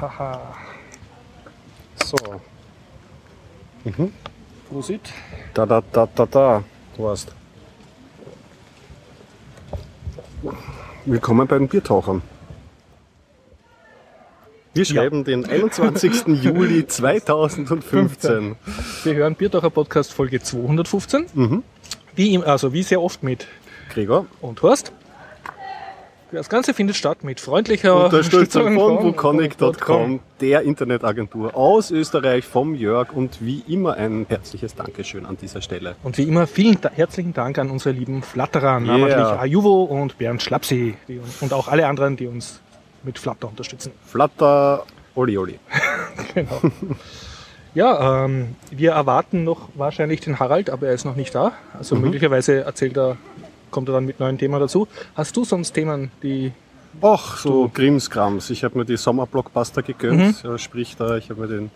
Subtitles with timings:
[0.00, 0.56] Haha.
[2.02, 2.16] So.
[3.84, 4.12] Mhm.
[4.70, 5.12] Prosit.
[5.52, 6.64] Da, da, da, da, da.
[6.96, 7.34] Du hast.
[11.04, 12.22] Willkommen bei den Biertauchern.
[14.72, 16.26] Wir schreiben den 21.
[16.28, 18.56] Juli 2015.
[19.04, 21.26] Wir hören Biertaucher Podcast Folge 215.
[21.34, 21.62] Mhm.
[22.14, 23.46] Wie, im, also wie sehr oft mit
[23.92, 24.24] Gregor.
[24.40, 24.92] und Horst.
[26.32, 33.12] Das Ganze findet statt mit freundlicher Unterstützung von Wukonic.com, der Internetagentur aus Österreich, vom Jörg
[33.12, 35.96] und wie immer ein herzliches Dankeschön an dieser Stelle.
[36.04, 39.40] Und wie immer vielen herzlichen Dank an unsere lieben Flatterer, namentlich Yeah.
[39.40, 40.94] Ajuvo und Bernd Schlapsi
[41.40, 42.60] und auch alle anderen, die uns
[43.02, 43.90] mit Flutter unterstützen.
[44.06, 44.84] Flatter,
[45.16, 45.58] Oli Oli.
[46.34, 46.60] Genau.
[47.74, 51.52] ja, ähm, wir erwarten noch wahrscheinlich den Harald, aber er ist noch nicht da.
[51.76, 52.02] Also Mhm.
[52.02, 53.16] möglicherweise erzählt er,
[53.70, 54.88] kommt er dann mit neuen Themen dazu.
[55.14, 56.52] Hast du sonst Themen, die
[57.02, 58.50] Ach, so Grimmskrams.
[58.50, 60.42] Ich habe mir die Sommerblockbuster gegönnt.
[60.44, 60.50] Mhm.
[60.50, 61.70] Ja, sprich da, ich habe mir den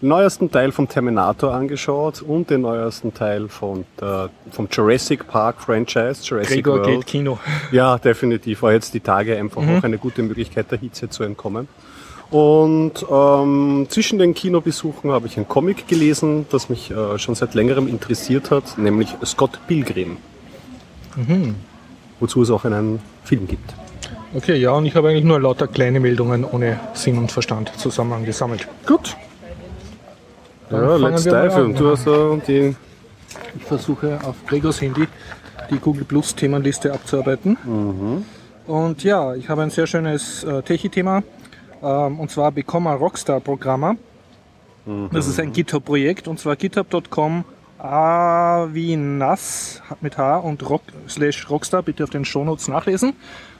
[0.00, 6.20] neuesten Teil vom Terminator angeschaut und den neuesten Teil von der, vom Jurassic Park Franchise,
[6.22, 6.86] Jurassic Gregor World.
[7.00, 7.38] geht Kino?
[7.72, 8.62] Ja, definitiv.
[8.62, 9.78] War jetzt die Tage einfach Mhm.
[9.78, 11.66] auch eine gute Möglichkeit, der Hitze zu entkommen.
[12.30, 17.54] Und ähm, zwischen den Kinobesuchen habe ich ein Comic gelesen, das mich äh, schon seit
[17.54, 20.16] längerem interessiert hat, nämlich Scott Pilgrim.
[21.16, 21.54] Mhm.
[22.20, 23.74] Wozu es auch einen Film gibt.
[24.34, 28.66] Okay, ja, und ich habe eigentlich nur lauter kleine Meldungen ohne Sinn und Verstand zusammengesammelt.
[28.86, 29.16] Gut.
[30.70, 31.64] Dann Ja, let's dive.
[31.64, 32.76] Und du hast äh, die.
[33.56, 35.06] Ich versuche auf Gregors Handy
[35.70, 37.56] die Google Plus Themenliste abzuarbeiten.
[38.66, 41.22] Und ja, ich habe ein sehr schönes äh, Techie-Thema.
[41.82, 43.96] Ähm, und zwar Become a Rockstar Programmer.
[45.12, 47.44] Das ist ein GitHub-Projekt und zwar github.com
[47.84, 53.12] A wie nass mit H und rock, slash Rockstar, bitte auf den Shownotes nachlesen.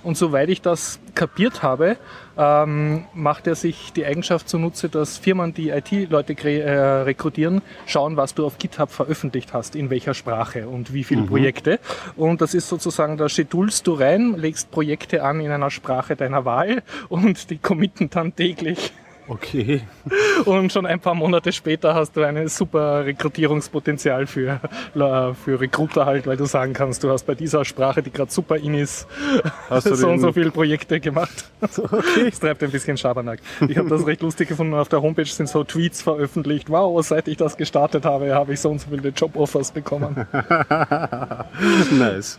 [0.03, 1.99] Und soweit ich das kapiert habe,
[2.39, 8.35] ähm, macht er sich die Eigenschaft zunutze, dass Firmen, die IT-Leute äh, rekrutieren, schauen, was
[8.35, 11.79] du auf GitHub veröffentlicht hast, in welcher Sprache und wie viele Projekte.
[12.17, 16.47] Und das ist sozusagen, da schedulst du rein, legst Projekte an in einer Sprache deiner
[16.47, 18.93] Wahl und die committen dann täglich.
[19.27, 19.83] Okay.
[20.45, 24.61] Und schon ein paar Monate später hast du ein super Rekrutierungspotenzial für,
[24.93, 28.57] für Recruiter halt, weil du sagen kannst, du hast bei dieser Sprache, die gerade super
[28.57, 29.07] in ist,
[29.71, 31.51] Hast du so und so viele Projekte gemacht.
[31.61, 32.31] Okay.
[32.31, 33.41] Das treibt ein bisschen Schabernack.
[33.69, 34.75] Ich habe das recht lustig gefunden.
[34.75, 36.71] Auf der Homepage sind so Tweets veröffentlicht.
[36.71, 40.27] Wow, seit ich das gestartet habe, habe ich so und so viele Joboffers bekommen.
[41.93, 42.39] nice.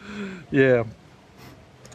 [0.51, 0.85] Yeah.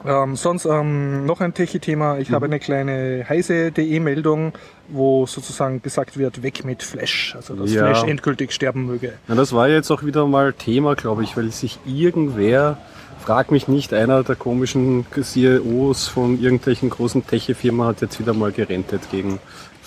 [0.07, 2.19] Ähm, sonst ähm, noch ein Techie-Thema.
[2.19, 4.53] Ich habe eine kleine heise.de-Meldung,
[4.89, 7.35] wo sozusagen gesagt wird, weg mit Flash.
[7.37, 7.87] Also dass Ja.
[7.87, 9.13] Flash endgültig sterben möge.
[9.29, 12.79] Na, das war jetzt auch wieder mal Thema, glaube ich, weil sich irgendwer,
[13.21, 18.53] frag mich nicht, einer der komischen CEOs von irgendwelchen großen Tech-Firmen hat jetzt wieder mal
[18.53, 19.39] gerentet gegen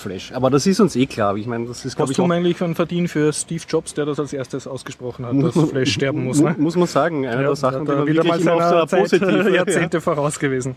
[0.04, 0.32] Flash.
[0.34, 1.36] Aber das ist uns eh klar.
[1.36, 3.94] Ich meine, das ist, glaube Hast ich, du auch, eigentlich einen Verdien für Steve Jobs,
[3.96, 6.40] der das als erstes ausgesprochen hat, dass Flash sterben muss?
[6.40, 6.56] mu- Ne?
[6.60, 9.50] muss man sagen, eine der Sachen, die man wieder mal seiner einer Zeit positive, ja,
[9.56, 10.76] Jahrzehnte voraus gewesen.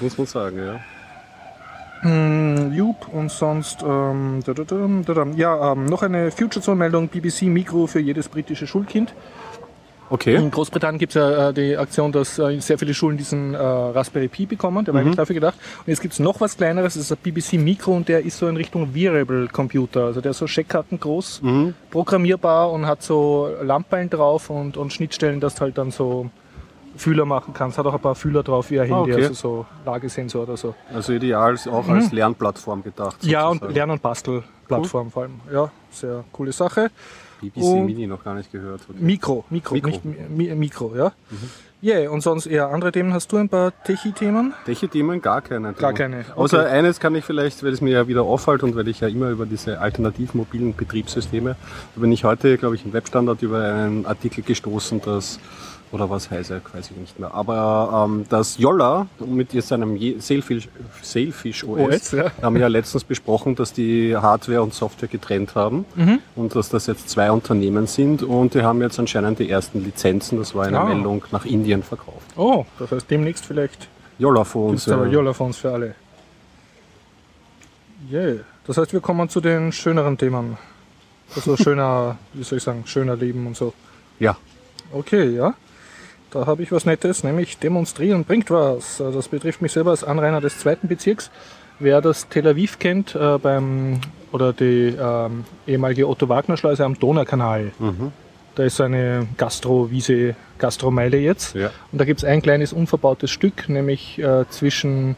[0.00, 0.80] muss man sagen, ja.
[2.00, 5.26] Hm, Jup, und sonst, ähm, da, da, da, da, da.
[5.36, 9.14] ja, ähm, noch eine Future Zone Meldung, BBC Mikro für jedes britische Schulkind.
[10.12, 10.34] Okay.
[10.36, 13.56] In Großbritannien gibt es ja äh, die Aktion, dass äh, sehr viele Schulen diesen äh,
[13.58, 15.54] Raspberry Pi bekommen, der war eigentlich dafür gedacht.
[15.78, 18.36] Und jetzt gibt es noch was kleineres, das ist ein BBC Mikro und der ist
[18.36, 21.74] so in Richtung Wearable Computer, also der ist so Scheckkarten groß, Mhm.
[21.90, 26.28] programmierbar und hat so Lampen drauf und, und Schnittstellen, dass du halt dann so
[26.94, 27.78] Fühler machen kannst.
[27.78, 29.24] Hat auch ein paar Fühler drauf wie ein Handy, Ah, okay.
[29.28, 30.74] also so Lagesensor oder so.
[30.94, 33.16] Also ideal ist auch als Lernplattform gedacht.
[33.24, 33.30] Mhm.
[33.30, 33.74] Ja, und sozusagen.
[33.74, 35.40] Lern- und Bastelplattform vor allem.
[35.50, 36.90] Ja, sehr coole Sache.
[37.42, 38.80] BBC Mini noch gar nicht gehört.
[38.88, 38.98] Okay.
[39.02, 39.90] Mikro, Mikro, Mikro.
[39.90, 41.12] nicht Mi Mi- Mikro, ja.
[41.84, 43.12] Yeah, und sonst eher andere Themen.
[43.12, 44.54] Hast du ein paar Techie-Themen?
[44.66, 45.20] Welche Themen?
[45.20, 45.72] Gar keine.
[45.72, 46.26] Gar keine, okay.
[46.36, 49.08] Außer eines kann ich vielleicht, weil es mir ja wieder auffällt und weil ich ja
[49.08, 51.56] immer über diese alternativ mobilen Betriebssysteme,
[51.96, 55.40] da bin ich heute, glaube ich, im Webstandard über einen Artikel gestoßen, dass,
[55.90, 60.68] oder was heißt er, weiß ich nicht mehr, aber ähm, dass Yolla mit seinem Sailfish,
[61.02, 62.24] Sailfish OS, OS, ja.
[62.40, 66.20] haben wir ja letztens besprochen, dass die Hardware und Software getrennt haben Mhm.
[66.36, 70.38] und dass das jetzt zwei Unternehmen sind und die haben jetzt anscheinend die ersten Lizenzen,
[70.38, 70.84] das war eine Ah.
[70.84, 72.26] Meldung, nach Indien verkauft.
[72.36, 73.88] Oh, das heißt demnächst vielleicht
[74.18, 74.84] Yolla Phones.
[74.84, 75.94] gibt es aber äh, Yola-Phones für alle.
[78.10, 78.40] Yeah.
[78.66, 80.58] Das heißt, wir kommen zu den schöneren Themen.
[81.34, 83.72] Also schöner, wie soll ich sagen, schöner Leben und so.
[84.18, 84.36] ja.
[84.94, 85.54] Okay, ja.
[86.30, 89.00] Da habe ich was Nettes, nämlich demonstrieren bringt was.
[89.00, 91.30] Äh, Das betrifft mich selber als Anrainer des zweiten Bezirks.
[91.78, 94.00] Wer das Tel Aviv kennt, äh, beim,
[94.32, 97.72] oder die ähm, ehemalige Otto-Wagner-Schleuse am Donaukanal,
[98.54, 101.54] da ist so eine Gastro-Wiese, Gastromeile jetzt.
[101.54, 101.70] Ja.
[101.90, 105.16] Und da gibt es ein kleines unverbautes Stück, nämlich äh, zwischen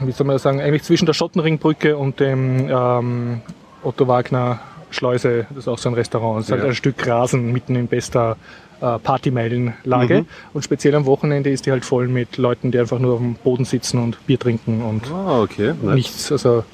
[0.00, 3.42] wie soll man das sagen, eigentlich zwischen der Schottenringbrücke und dem ähm,
[3.82, 6.40] Otto Wagner Schleuse, das ist auch so ein Restaurant.
[6.40, 8.36] Es ist halt ein Stück Rasen mitten in bester
[8.80, 10.22] äh, Partymeilenlage.
[10.22, 10.26] Mhm.
[10.52, 13.34] Und speziell am Wochenende ist die halt voll mit Leuten, die einfach nur auf dem
[13.36, 15.72] Boden sitzen und Bier trinken und Ah, okay.
[15.80, 16.64] Nichts, also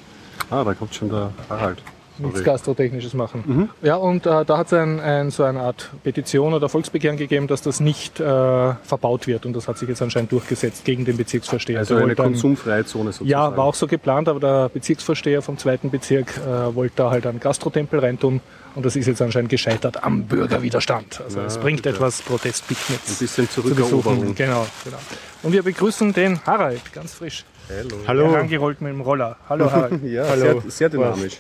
[0.51, 1.83] Ah, da kommt schon der Harald.
[2.19, 2.45] Nichts.
[2.45, 3.45] Gastrotechnisches machen.
[3.47, 3.69] Mhm.
[3.83, 7.47] Ja, und äh, da hat es ein, ein, so eine Art Petition oder Volksbegehren gegeben,
[7.47, 9.47] dass das nicht äh, verbaut wird.
[9.47, 11.79] Und das hat sich jetzt anscheinend durchgesetzt gegen den Bezirksvorsteher.
[11.79, 13.29] Also Der eine ein- konsumfreie Zone sozusagen.
[13.31, 17.27] Ja, war auch so geplant, aber der Bezirksvorsteher vom zweiten Bezirk äh, wollte da halt
[17.27, 18.41] einen Gastrotempel reintun
[18.75, 21.21] und das ist jetzt anscheinend gescheitert am Bürgerwiderstand.
[21.25, 21.97] Also Ja, es bringt bitte.
[21.97, 23.77] etwas Ein Protestpicknicks bisschen zu besuchen.
[23.89, 24.35] Zurückeroberung.
[24.35, 24.99] Genau, genau.
[25.43, 27.45] Und wir begrüßen den Harald, ganz frisch.
[27.69, 27.97] Hallo.
[28.07, 28.31] Hallo.
[28.33, 29.37] Herangerollt mit dem Roller.
[29.49, 30.03] Hallo Harald.
[30.05, 30.61] Ja, Hallo.
[30.61, 31.39] Sehr, sehr dynamisch.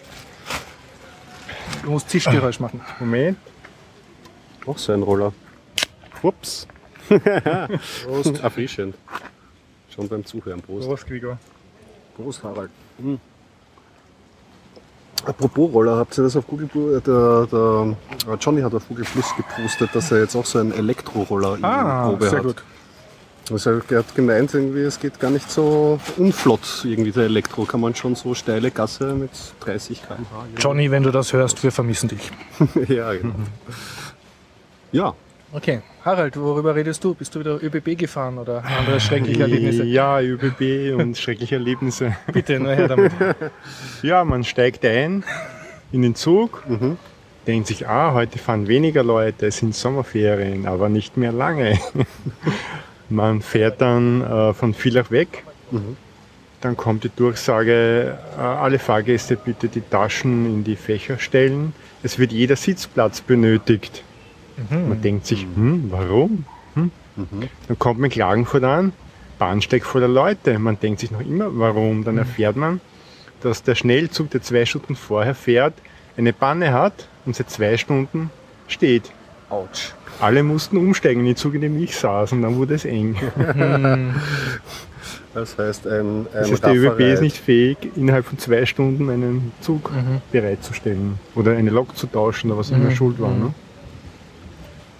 [1.82, 2.80] Du musst Zischgeräusch machen.
[3.00, 3.38] Moment.
[4.66, 5.32] Auch so ein Roller.
[6.22, 6.66] Ups.
[8.04, 8.38] Prost.
[8.42, 8.94] Erfrischend.
[9.94, 10.60] Schon beim Zuhören.
[10.60, 10.86] Prost.
[10.88, 11.38] Prost, Gregor.
[12.16, 12.70] Prost, Harald.
[12.98, 13.18] Mhm.
[15.24, 17.96] Apropos Roller, habt ihr das auf Google Plus, der, der
[18.40, 21.66] Johnny hat auf Google Plus gepostet, dass er jetzt auch so einen Elektroroller in Probe
[21.66, 22.42] Ah, sehr hat.
[22.44, 22.62] gut.
[23.50, 27.64] Also er hat gemeint, irgendwie, es geht gar nicht so unflott, irgendwie der Elektro.
[27.64, 29.30] Kann man schon so steile Gasse mit
[29.60, 30.46] 30 km/h.
[30.58, 32.30] Johnny, wenn du das hörst, wir vermissen dich.
[32.88, 33.34] ja, genau.
[34.92, 35.14] Ja,
[35.50, 37.14] Okay, Harald, worüber redest du?
[37.14, 39.82] Bist du wieder ÖBB gefahren oder andere schreckliche Erlebnisse?
[39.84, 42.14] Ja, ÖBB und schreckliche Erlebnisse.
[42.32, 43.12] Bitte, nur her damit.
[44.02, 45.24] Ja, man steigt ein
[45.90, 46.64] in den Zug,
[47.46, 51.78] denkt sich, ah, heute fahren weniger Leute, es sind Sommerferien, aber nicht mehr lange.
[53.08, 55.44] Man fährt dann äh, von Villach weg.
[56.60, 61.72] Dann kommt die Durchsage, äh, alle Fahrgäste bitte die Taschen in die Fächer stellen.
[62.02, 64.02] Es wird jeder Sitzplatz benötigt.
[64.70, 66.44] Man denkt sich, hm, warum?
[66.74, 66.90] Hm?
[67.68, 68.92] Dann kommt man Klagenfurt an,
[69.38, 70.58] Bahnsteig voller Leute.
[70.58, 72.04] Man denkt sich noch immer, warum?
[72.04, 72.80] Dann erfährt man,
[73.40, 75.74] dass der Schnellzug, der zwei Stunden vorher fährt,
[76.16, 78.30] eine Panne hat und seit zwei Stunden
[78.66, 79.12] steht.
[79.48, 79.94] ouch.
[80.20, 83.16] Alle mussten umsteigen in den Zug, in dem ich saß und dann wurde es eng.
[85.34, 89.08] Das heißt, ein, ein Das heißt, der ÖBB ist nicht fähig, innerhalb von zwei Stunden
[89.08, 90.20] einen Zug Mhm.
[90.32, 93.30] bereitzustellen oder eine Lok zu tauschen oder was immer schuld war.
[93.30, 93.54] Ne?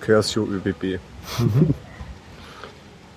[0.00, 1.00] Cursio ÖBB.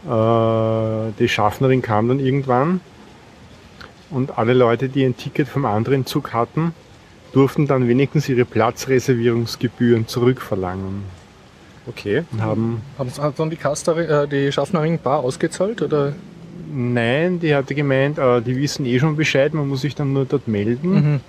[0.03, 2.81] Äh, die Schaffnerin kam dann irgendwann
[4.09, 6.73] und alle Leute, die ein Ticket vom anderen Zug hatten,
[7.33, 11.03] durften dann wenigstens ihre Platzreservierungsgebühren zurückverlangen
[11.87, 12.23] Okay.
[12.31, 15.81] und haben Haben- Hat dann die, Kasterin, äh, die Schaffnerin bar ausgezahlt?
[15.81, 16.13] Oder?
[16.73, 20.25] Nein, die hatte gemeint, äh, die wissen eh schon Bescheid, man muss sich dann nur
[20.25, 21.19] dort melden Mhm.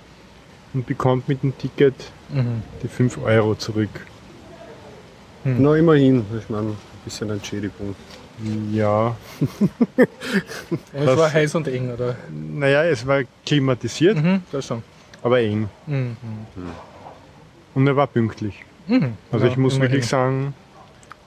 [0.73, 1.95] und bekommt mit dem Ticket
[2.29, 2.61] Mhm.
[2.81, 3.89] die 5 Euro zurück.
[5.43, 6.23] Na, immerhin.
[6.39, 7.95] Ich meine, ein bisschen Entschädigung.
[8.71, 10.09] Ja, Und
[10.93, 12.15] es Das- war heiß und eng, oder?
[12.31, 14.81] naja, es war klimatisiert, Mhm, das schon.
[15.21, 15.69] aber eng.
[15.85, 16.15] Mhm.
[17.75, 18.63] Und er war pünktlich.
[18.87, 19.13] Mhm.
[19.31, 19.91] Also Ja, ich muss immerhin.
[19.93, 20.53] wirklich sagen,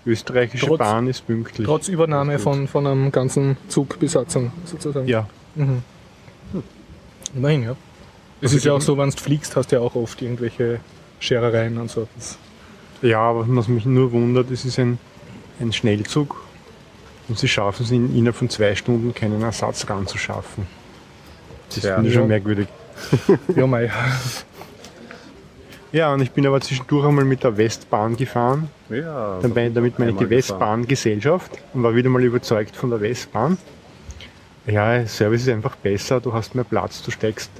[0.04, 1.66] österreichische Trotz- Bahn ist pünktlich.
[1.66, 5.06] Trotz Übernahme von, von einem ganzen Zugbesatzung sozusagen.
[5.08, 5.82] Ja, Mhm.
[7.34, 7.76] Immerhin, ja.
[8.40, 10.80] Es ist ja auch so, wenn du fliegst, hast du ja auch oft irgendwelche
[11.18, 12.06] Scherereien und so.
[12.14, 12.38] Das,
[13.02, 14.98] ja, aber was mich nur wundert, es ist ein,
[15.60, 16.42] ein Schnellzug
[17.28, 20.66] und sie schaffen es in, innerhalb von zwei Stunden keinen Ersatz ranzuschaffen.
[21.70, 22.20] Das Tja, finde ich ja.
[22.20, 22.68] schon merkwürdig.
[23.56, 23.90] ja, mei.
[25.92, 28.68] Ja, und ich bin aber zwischendurch einmal mit der Westbahn gefahren.
[28.90, 29.38] Ja.
[29.40, 30.28] Dabei, damit meine ich die.
[30.28, 33.56] Westbahn-Gesellschaft und war wieder mal überzeugt von der Westbahn.
[34.66, 37.50] Ja, Service ist einfach besser, du hast mehr Platz, du steigst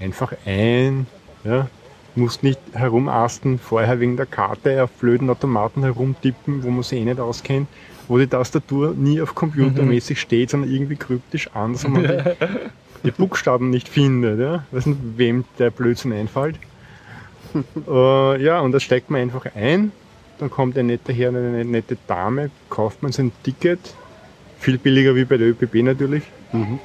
[0.00, 1.06] einfach ein,
[1.44, 1.68] ja,
[2.14, 7.04] musst nicht herumasten, vorher wegen der Karte auf blöden Automaten herumtippen, wo man sich eh
[7.04, 7.68] nicht auskennt,
[8.08, 12.18] wo die Tastatur nie auf computermäßig steht, sondern irgendwie kryptisch an, dass man die,
[13.04, 14.40] die Buchstaben nicht findet.
[14.40, 14.64] Ja?
[14.70, 16.56] Weiß nicht, wem der Blödsinn einfällt.
[17.88, 19.92] Äh, ja, und da steigt man einfach ein,
[20.38, 23.78] dann kommt ein netter Herr, eine nette Dame, kauft man sein Ticket,
[24.58, 26.78] viel billiger wie bei der ÖPB natürlich, Mhm.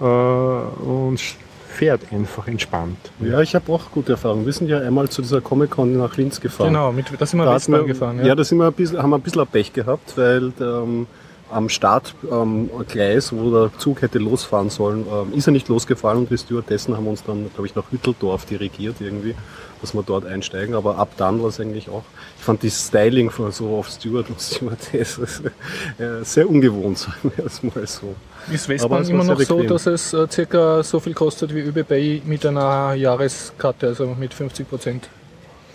[0.00, 1.20] äh, und
[1.68, 2.96] fährt einfach entspannt.
[3.20, 4.46] Ja, ich habe auch gute Erfahrungen.
[4.46, 6.68] Wir sind ja einmal zu dieser Comic-Con nach Linz gefahren.
[6.68, 8.24] Genau, mit, da sind wir Da Westbahn wir, gefahren.
[8.24, 8.34] ja.
[8.34, 11.06] da sind wir ein bisschen, haben wir ein bisschen Pech gehabt, weil ähm,
[11.50, 16.38] am Startgleis, wo der Zug hätte losfahren sollen, ähm, ist er nicht losgefahren und wir
[16.38, 19.34] Stewardessen haben uns dann, glaube ich, nach Hütteldorf dirigiert irgendwie,
[19.80, 20.74] dass wir dort einsteigen.
[20.74, 22.02] Aber ab dann war es eigentlich auch,
[22.36, 25.20] ich fand die Styling von so auf Steward und Stewardess
[25.98, 28.14] äh, sehr ungewohnt, sagen wir es mal so.
[28.50, 32.44] Ist war immer noch so, dass es äh, circa so viel kostet wie ÖBB mit
[32.44, 35.08] einer Jahreskarte, also mit 50 Prozent?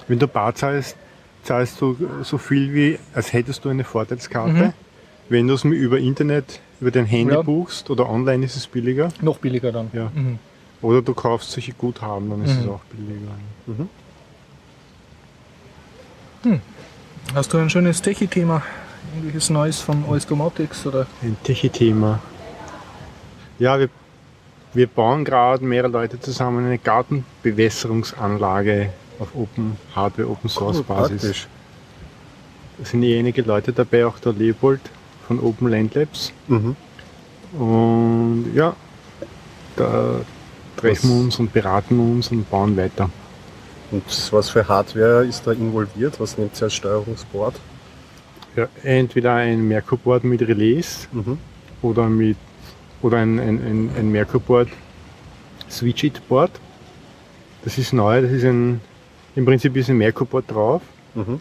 [0.07, 0.97] Wenn du Bar zahlst,
[1.43, 4.51] zahlst du so viel wie, als hättest du eine Vorteilskarte.
[4.51, 4.73] Mhm.
[5.31, 7.41] Wenn du es mir über Internet über dein Handy Ja.
[7.41, 9.07] buchst oder online ist es billiger.
[9.21, 9.89] Noch billiger dann.
[9.93, 10.11] Ja.
[10.13, 10.39] Mhm.
[10.81, 12.59] Oder du kaufst solche Guthaben, dann ist Mhm.
[12.63, 13.31] es auch billiger.
[17.33, 18.61] Hast du ein schönes Techie-Thema?
[19.13, 21.07] Irgendwelches Neues von OS Domotics oder?
[21.21, 22.19] Ein Techie-Thema.
[23.57, 23.88] Ja, wir,
[24.73, 31.21] wir bauen gerade mehrere Leute zusammen eine Gartenbewässerungsanlage auf Open Hardware, Open Source Cool, Basis.
[31.21, 31.47] praktisch.
[32.79, 34.81] Da sind eh einige Leute dabei, auch der Leopold
[35.31, 36.33] von Open Land Labs.
[36.50, 36.75] Mhm.
[37.57, 38.75] Und ja,
[39.77, 40.21] da
[40.75, 43.09] treffen wir uns und beraten uns und bauen weiter.
[43.91, 46.19] Und was für Hardware ist da involviert?
[46.19, 47.55] Was nehmt ihr als Steuerungsboard?
[48.57, 51.38] Ja, entweder ein Merkur-Board mit Relais Mhm.
[51.81, 52.38] oder mit
[53.01, 54.67] oder ein, ein, ein, ein Merkur-Board
[55.69, 56.51] Switch-It-Board.
[57.63, 58.81] Das ist neu, das ist ein
[59.35, 60.81] im Prinzip ist ein Merkur-Board drauf.
[61.15, 61.39] Mhm.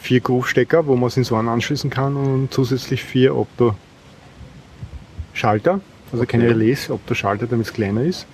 [0.00, 5.80] Vier Groove-Stecker, wo man Sensoren anschließen kann und zusätzlich vier Opto-Schalter.
[6.12, 6.52] Also keine Okay.
[6.52, 8.26] Relais, Opto-Schalter, damit es kleiner ist.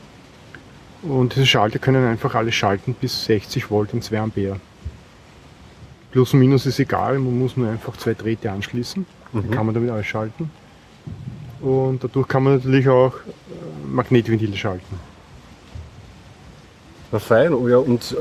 [1.03, 4.59] Und diese Schalter können einfach alles schalten bis 60 Volt und 2 Ampere.
[6.11, 9.07] Plus und Minus ist egal, man muss nur einfach zwei Drähte anschließen.
[9.33, 9.50] Dann Mhm.
[9.50, 10.50] kann man damit alles schalten.
[11.61, 14.99] Und dadurch kann man natürlich auch äh, Magnetventile schalten.
[17.13, 18.17] Na fein, oh ja, und äh,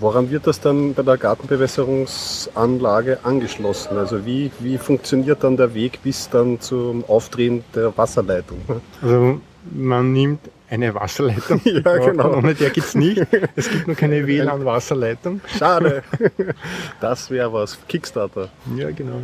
[0.00, 3.96] woran wird das dann bei der Gartenbewässerungsanlage angeschlossen?
[3.96, 8.58] Also wie, wie funktioniert dann der Weg bis dann zum Aufdrehen der Wasserleitung?
[9.02, 9.40] Also
[9.72, 10.38] man nimmt
[10.70, 11.60] eine Wasserleitung.
[11.64, 12.36] Ja, genau.
[12.36, 13.26] Ohne der geht's nicht.
[13.56, 15.40] Es gibt nur keine WLAN-Wasserleitung.
[15.58, 16.02] Schade.
[17.00, 17.76] Das wäre was.
[17.88, 18.50] Kickstarter.
[18.76, 19.22] Ja, genau.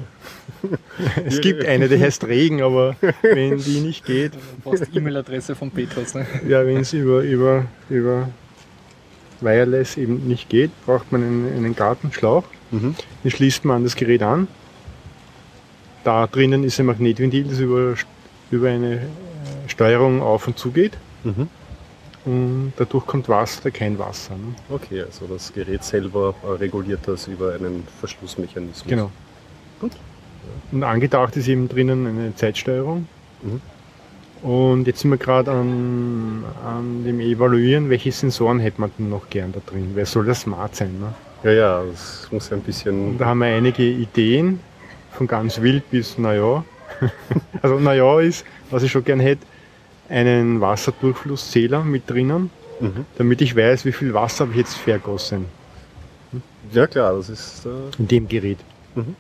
[1.24, 5.54] Es gibt eine, die heißt Regen, aber wenn die nicht geht, Du brauchst die E-Mail-Adresse
[5.54, 6.14] von Petros.
[6.14, 6.26] Ne?
[6.48, 8.28] ja, wenn es über, über, über
[9.40, 12.44] Wireless eben nicht geht, braucht man einen, einen Gartenschlauch.
[12.70, 12.94] Mhm.
[13.22, 14.48] Den schließt man an das Gerät an.
[16.04, 17.94] Da drinnen ist ein Magnetventil, das über,
[18.50, 18.98] über eine äh,
[19.68, 20.96] Steuerung auf und zu geht.
[21.24, 21.48] Mhm.
[22.24, 24.34] Und dadurch kommt Wasser, kein Wasser.
[24.34, 24.54] Ne?
[24.68, 28.84] Okay, also das Gerät selber äh, reguliert das über einen Verschlussmechanismus.
[28.88, 29.10] Genau.
[29.80, 29.92] Gut.
[30.72, 33.06] Und angedacht ist eben drinnen eine Zeitsteuerung.
[33.42, 33.60] Mhm.
[34.46, 39.28] Und jetzt sind wir gerade an, an dem Evaluieren, welche Sensoren hätte man denn noch
[39.28, 39.90] gern da drin.
[39.94, 41.00] Wer soll das smart sein?
[41.00, 41.12] Ne?
[41.42, 43.18] Ja, ja, das muss ein Und bisschen.
[43.18, 44.60] da haben wir einige Ideen,
[45.10, 46.64] von ganz wild bis naja.
[47.62, 49.44] also naja ist, was ich schon gern hätte,
[50.08, 53.06] einen Wasserdurchflusszähler mit drinnen, Mhm.
[53.16, 55.46] damit ich weiß, wie viel Wasser habe ich jetzt vergossen
[56.72, 57.64] Ja klar, das ist.
[57.64, 58.58] Äh, in dem Gerät.
[58.94, 59.16] Mhm.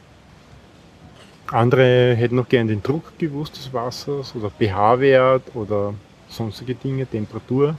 [1.52, 5.94] Andere hätten noch gern den Druck gewusst des Wassers oder pH-Wert oder
[6.28, 7.76] sonstige Dinge, Temperatur.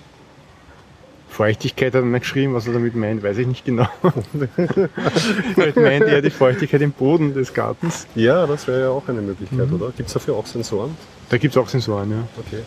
[1.29, 3.87] Feuchtigkeit hat er nicht geschrieben, was er damit meint, weiß ich nicht genau.
[5.55, 8.07] Vielleicht meint er die Feuchtigkeit im Boden des Gartens.
[8.15, 9.73] ja, das wäre ja auch eine Möglichkeit, Mhm.
[9.75, 9.91] oder?
[9.91, 10.95] Gibt es dafür auch Sensoren?
[11.29, 12.23] Da gibt es auch Sensoren, ja.
[12.39, 12.63] Okay.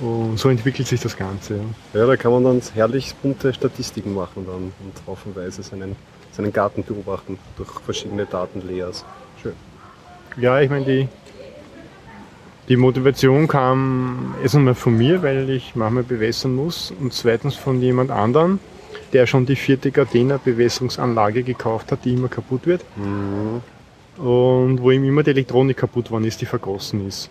[0.00, 1.56] Und so entwickelt sich das Ganze.
[1.94, 2.00] Ja.
[2.00, 5.96] Ja, da kann man dann herrlich bunte Statistiken machen dann und haufenweise seinen,
[6.38, 9.04] seinen Garten beobachten durch verschiedene Datenlayers.
[9.42, 9.52] Schön.
[10.40, 11.08] Ja, ich meine, die,
[12.68, 17.82] die Motivation kam erst einmal von mir, weil ich manchmal bewässern muss und zweitens von
[17.82, 18.60] jemand anderen,
[19.12, 23.62] der schon die vierte Gardena Bewässerungsanlage gekauft hat, die immer kaputt wird Mhm.
[24.24, 27.30] und wo ihm immer die Elektronik kaputt geworden ist, die vergossen ist.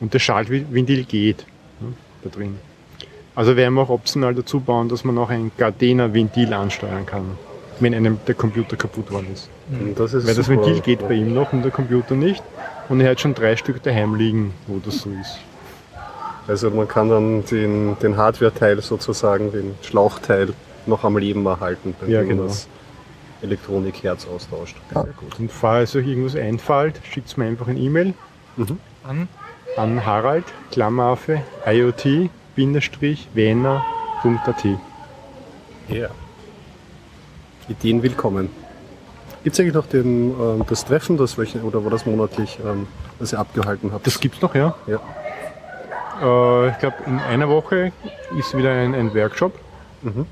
[0.00, 1.46] Und der Schaltventil geht
[1.80, 2.58] ne, da drin.
[3.36, 7.38] Also werden wir auch optional dazu bauen, dass man auch ein Gardena Ventil ansteuern kann,
[7.80, 9.48] wenn einem der Computer kaputt worden ist.
[9.70, 10.64] Und das ist Weil das super.
[10.64, 12.42] Ventil geht bei ihm noch und der Computer nicht.
[12.88, 15.38] Und er hat schon drei Stück daheim liegen, wo das so ist.
[16.46, 20.52] Also man kann dann den, den Hardware-Teil sozusagen, den Schlauchteil
[20.86, 22.42] noch am Leben erhalten, wenn Ja, man genau.
[22.44, 22.68] das
[23.40, 24.76] Elektronikherz austauscht.
[24.92, 25.38] Sehr gut.
[25.38, 28.12] Und falls euch irgendwas einfällt, schickt mir einfach ein E-Mail
[29.02, 29.28] An
[29.76, 34.64] an Harald, Klammeraffe, IoT-Wiener.at.
[35.88, 36.08] Ja.
[37.68, 38.50] Ideen willkommen.
[39.42, 42.86] Gibt es eigentlich noch den, ähm, das Treffen, das welche, oder war das monatlich, ähm,
[43.18, 44.06] das ihr abgehalten habt?
[44.06, 44.74] Das gibt's noch, ja.
[44.86, 45.00] ja.
[46.22, 47.92] Äh, ich glaube, in einer Woche
[48.38, 49.58] ist wieder ein, ein Workshop.
[50.02, 50.26] Mhm.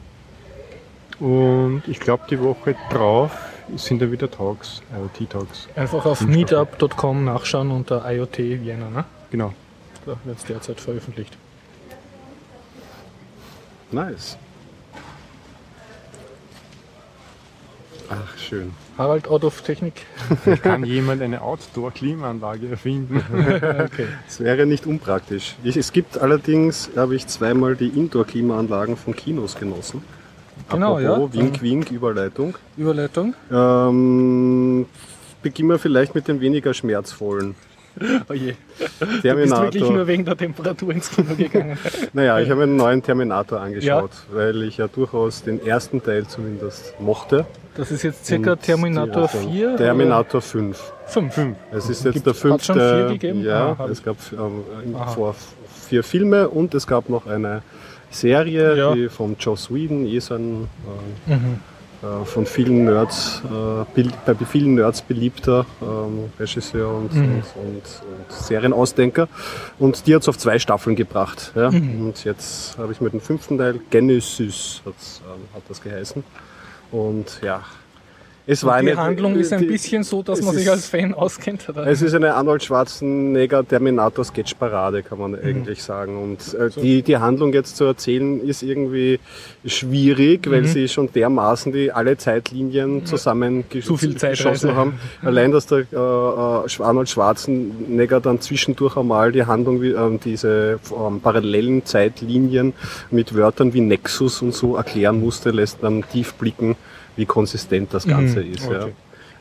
[1.21, 3.33] Und ich glaube, die Woche drauf
[3.77, 5.69] sind dann wieder Talks, IoT-Talks.
[5.77, 8.91] einfach auf meetup.com nachschauen unter IoT Vienna.
[8.91, 9.05] Ne?
[9.31, 9.53] Genau.
[10.05, 11.37] Da wird es derzeit veröffentlicht.
[13.91, 14.37] Nice.
[18.13, 18.73] Ach, schön.
[18.99, 20.05] Harald out of Technik.
[20.63, 23.23] Kann jemand eine Outdoor-Klimaanlage erfinden?
[23.33, 24.07] Okay.
[24.29, 25.57] Es wäre nicht unpraktisch.
[25.65, 30.03] Es gibt allerdings, habe ich zweimal die Indoor-Klimaanlagen von Kinos genossen.
[30.71, 31.15] Genau, ja.
[31.15, 32.55] Apropos, Wink, Wink, Überleitung.
[32.77, 33.35] Überleitung.
[33.51, 34.87] Ähm,
[35.43, 37.55] beginnen wir vielleicht mit den weniger schmerzvollen.
[38.29, 38.55] Oh je.
[39.01, 40.07] Du bist wirklich nur Terminator.
[40.07, 41.79] wegen der Temperatur ins Kino gegangen.
[42.13, 46.95] Naja, ich habe einen neuen Terminator angeschaut, weil ich ja durchaus den ersten Teil zumindest
[47.01, 47.45] mochte.
[47.75, 49.77] Das ist jetzt circa Und Terminator die- 4?
[49.77, 50.93] Terminator 5.
[51.07, 51.37] 5.
[51.73, 52.65] Es ist jetzt Gibt- der fünfte.
[52.65, 53.45] schon vier gegeben?
[53.45, 54.65] Ja, Ah, es gab ähm,
[55.15, 55.35] vor
[55.89, 57.63] vier Filme und es gab noch eine
[58.11, 58.95] Serie, Ja.
[58.95, 60.69] die von Joss Whedon, eh so ein
[61.29, 61.61] äh, Mhm.
[62.03, 67.23] Äh, von vielen Nerds, äh, bei vielen Nerds beliebter ähm, Regisseur und, Mhm.
[67.23, 69.29] und, und, und Serienausdenker.
[69.79, 71.53] Und die hat es auf zwei Staffeln gebracht.
[71.55, 71.71] Ja?
[71.71, 72.07] Mhm.
[72.07, 74.93] Und jetzt habe ich mit dem fünften Teil, Genesis ähm,
[75.55, 76.25] hat das geheißen.
[76.91, 77.63] Und ja,
[78.47, 81.15] es war Die eine, Handlung ist ein die- bisschen so, dass man sich als Fan
[81.15, 81.69] auskennt.
[81.69, 81.87] Oder?
[81.87, 85.31] es ist eine Arnold Schwarzenegger Terminator Sketchparade, kann Mhm.
[85.31, 86.21] man eigentlich sagen.
[86.21, 89.21] Und äh, die, die Handlung jetzt zu erzählen ist irgendwie
[89.65, 90.67] schwierig, weil Mhm.
[90.67, 94.75] sie schon dermaßen die alle Zeitlinien zusammengeschossen Zu viel Zeitreise.
[94.75, 94.99] haben.
[95.23, 101.21] Allein, dass der äh, äh, Arnold Schwarzenegger dann zwischendurch einmal die Handlung, ähm, diese ähm,
[101.21, 102.73] parallelen Zeitlinien
[103.11, 106.77] mit Wörtern wie Nexus und so erklären musste, lässt dann tief blicken,
[107.17, 108.53] wie konsistent das Ganze Mhm.
[108.53, 108.65] ist.
[108.71, 108.89] Ja.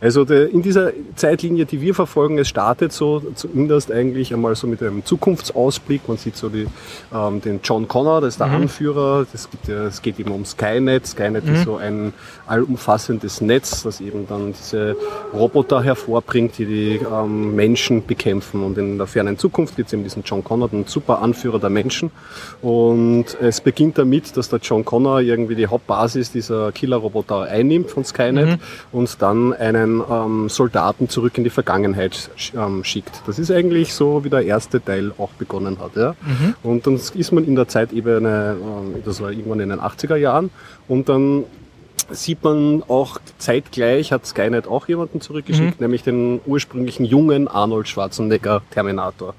[0.01, 4.81] Also in dieser Zeitlinie, die wir verfolgen, es startet so zumindest eigentlich einmal so mit
[4.81, 6.08] einem Zukunftsausblick.
[6.08, 6.65] Man sieht so die,
[7.13, 9.27] ähm, den John Connor, das ist der Anführer.
[9.31, 11.05] Das gibt es geht eben um Skynet.
[11.05, 12.13] Skynet ist so ein
[12.48, 14.96] allumfassendes Netz, das eben dann diese
[15.34, 18.63] Roboter hervorbringt, die die ähm, Menschen bekämpfen.
[18.63, 21.70] Und in der fernen Zukunft gibt es eben diesen John Connor, den super Anführer der
[21.70, 22.10] Menschen.
[22.63, 28.03] Und es beginnt damit, dass der John Connor irgendwie die Hauptbasis dieser Killerroboter einnimmt von
[28.03, 28.60] Skynet
[28.91, 33.22] und dann einen ähm, Soldaten zurück in die Vergangenheit ähm, schickt.
[33.26, 35.96] Das ist eigentlich so, wie der erste Teil auch begonnen hat.
[35.96, 36.16] Ja?
[36.64, 40.50] Und dann ist man in der Zeitebene, ähm, das war irgendwann in den 80er Jahren,
[40.88, 41.46] und dann
[42.10, 48.62] sieht man auch zeitgleich hat Skynet auch jemanden zurückgeschickt, nämlich den ursprünglichen jungen Arnold Schwarzenegger
[48.72, 49.34] Terminator.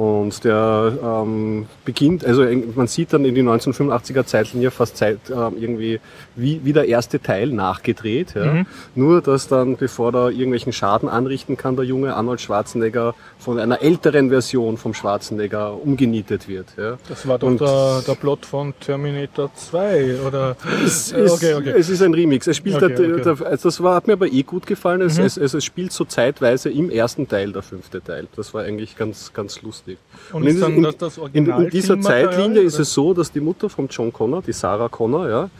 [0.00, 2.42] Und der ähm, beginnt, also
[2.74, 6.00] man sieht dann in die 1985er Zeitlinie fast Zeit, ähm, irgendwie
[6.36, 8.32] wie, wie der erste Teil nachgedreht.
[8.34, 8.64] Ja.
[8.94, 13.82] Nur, dass dann, bevor er irgendwelchen Schaden anrichten kann, der junge Arnold Schwarzenegger von einer
[13.82, 16.68] älteren Version vom Schwarzenegger umgenietet wird.
[16.78, 16.96] Ja.
[17.10, 20.56] Das war doch Und- der, der Plot von Terminator 2, oder?
[20.82, 21.74] Es Äh, ist, okay, okay.
[21.76, 22.46] es ist ein Remix.
[22.46, 23.34] Es spielt Okay, der, okay.
[23.38, 25.00] Der, also das war, hat mir aber eh gut gefallen.
[25.02, 25.06] Mhm.
[25.08, 28.28] Es, es, es, es spielt so zeitweise im ersten Teil, der fünfte Teil.
[28.34, 29.89] Das war eigentlich ganz, ganz lustig.
[30.32, 32.82] Und ist dann das das in, in dieser Zeitlinie ist oder?
[32.82, 35.50] es so, dass die Mutter von John Connor, die Sarah Connor, ja,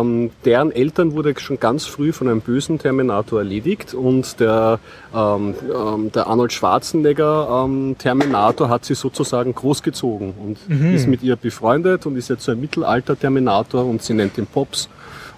[0.00, 4.80] ähm, deren Eltern wurde schon ganz früh von einem bösen Terminator erledigt und der,
[5.14, 10.94] ähm, ähm, der Arnold Schwarzenegger ähm, Terminator hat sie sozusagen großgezogen und Mhm.
[10.94, 14.88] ist mit ihr befreundet und ist jetzt so ein Mittelalter-Terminator und sie nennt ihn Pops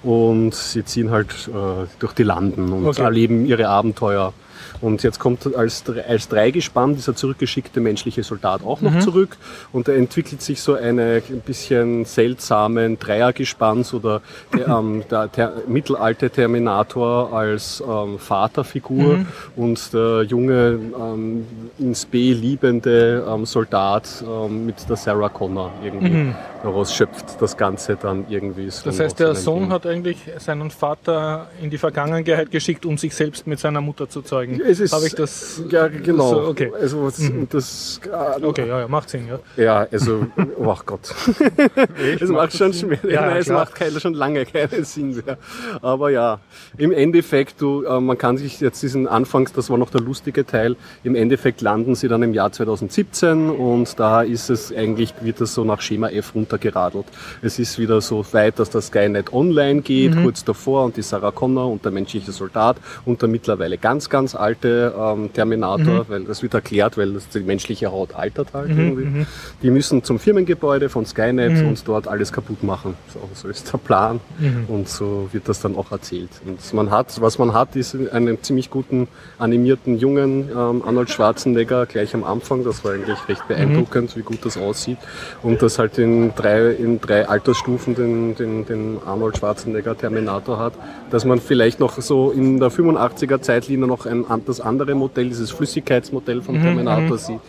[0.02, 3.02] und sie ziehen halt äh, durch die Landen und Okay.
[3.02, 4.32] erleben ihre Abenteuer.
[4.80, 8.86] Und jetzt kommt als, als Dreigespann dieser zurückgeschickte menschliche Soldat auch Mhm.
[8.94, 9.36] noch zurück
[9.72, 14.20] und da entwickelt sich so eine ein bisschen seltsamen Dreiergespanns oder
[14.56, 19.26] der, ähm, der, der mittelalte Terminator als ähm, Vaterfigur Mhm.
[19.56, 21.46] und der junge ähm,
[21.78, 27.96] ins B liebende ähm, Soldat ähm, mit der Sarah Connor irgendwie daraus schöpft das Ganze
[27.96, 28.68] dann irgendwie.
[28.70, 28.84] so Mhm.
[28.90, 29.72] Das heißt, der Sohn Ding.
[29.72, 34.22] hat eigentlich seinen Vater in die Vergangenheit geschickt, um sich selbst mit seiner Mutter zu
[34.22, 34.49] zeugen.
[34.58, 35.62] Es ist, Habe ich das?
[35.70, 36.30] Ja, genau.
[36.30, 36.72] So, okay.
[36.80, 39.38] Also was, das, äh, Okay, ja, ja, macht Sinn, ja.
[39.62, 40.26] Ja, also,
[40.58, 41.14] oh Gott.
[42.20, 42.98] Es macht schon schwer.
[43.08, 45.38] Ja, Nein, es macht keine, schon lange keinen Sinn mehr.
[45.82, 46.40] Aber ja,
[46.78, 50.46] im Endeffekt, du, äh, man kann sich jetzt diesen Anfangs, das war noch der lustige
[50.46, 55.40] Teil, im Endeffekt landen sie dann im Jahr 2017 und da ist es eigentlich, wird
[55.40, 57.06] das so nach Schema F runtergeradelt.
[57.42, 60.24] Es ist wieder so weit, dass das Skynet online geht, Mhm.
[60.24, 64.34] kurz davor und die Sarah Connor und der menschliche Soldat und der mittlerweile ganz, ganz
[64.40, 69.26] alte ähm, Terminator, weil das wird erklärt, weil das, die menschliche Haut altert halt irgendwie.
[69.62, 72.94] Die müssen zum Firmengebäude von Skynet und dort alles kaputt machen.
[73.12, 74.20] So, so ist der Plan
[74.68, 76.30] und so wird das dann auch erzählt.
[76.46, 81.86] Und man hat, was man hat, ist einen ziemlich guten animierten jungen ähm, Arnold Schwarzenegger
[81.86, 82.64] gleich am Anfang.
[82.64, 84.98] Das war eigentlich recht beeindruckend, wie gut das aussieht.
[85.42, 90.74] Und das halt in drei, in drei Altersstufen den, den, den Arnold Schwarzenegger Terminator hat.
[91.10, 95.50] Dass man vielleicht noch so in der 85er Zeitlinie noch ein, das andere Modell, dieses
[95.50, 97.40] Flüssigkeitsmodell vom Terminator sieht.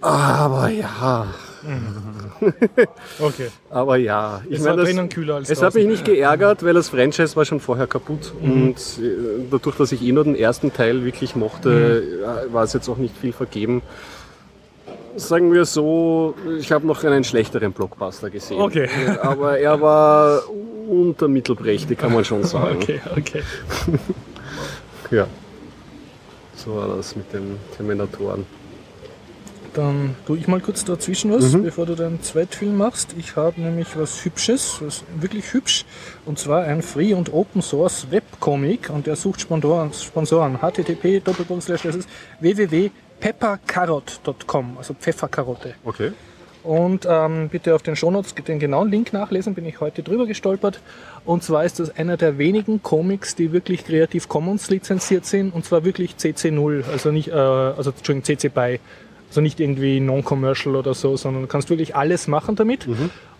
[0.00, 1.26] Aber ja,
[3.20, 3.48] Okay.
[3.70, 4.40] aber ja.
[4.48, 6.88] Ich Es war meine, das- drinnen kühler als es hat mich nicht geärgert, weil das
[6.88, 8.32] Franchise war schon vorher kaputt.
[8.40, 8.50] Mhm.
[8.62, 12.02] Und äh, dadurch, dass ich eh nur den ersten Teil wirklich mochte,
[12.48, 13.82] äh, war es jetzt auch nicht viel vergeben.
[15.16, 18.60] Sagen wir so, ich habe noch einen schlechteren Blockbuster gesehen.
[18.60, 18.88] Okay.
[19.22, 20.42] Aber er war
[20.88, 22.76] unter mittelprächtig, kann man schon sagen.
[22.80, 23.42] Okay, okay.
[25.10, 25.26] Ja.
[26.64, 28.44] So war das mit den Terminatoren.
[29.72, 33.14] Dann tue ich mal kurz dazwischen was, bevor du deinen Zweitfilm machst.
[33.16, 35.84] Ich habe nämlich was Hübsches, was wirklich hübsch,
[36.26, 41.22] und zwar ein Free- und Open-Source Webcomic und der sucht Sponsoren, Sponsoren http
[42.40, 45.74] www.peppercarrot.com, also Pfefferkarotte.
[45.84, 46.10] Okay.
[46.62, 50.80] Und ähm, bitte auf den Shownotes den genauen Link nachlesen, bin ich heute drüber gestolpert.
[51.24, 55.64] Und zwar ist das einer der wenigen Comics, die wirklich Creative Commons lizenziert sind, und
[55.64, 58.80] zwar wirklich CC0, also nicht, äh, also Entschuldigung, CC BY.
[59.28, 62.86] Also nicht irgendwie non-commercial oder so, sondern du kannst wirklich alles machen damit.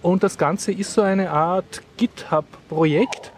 [0.03, 3.33] Und das Ganze ist so eine Art GitHub-Projekt.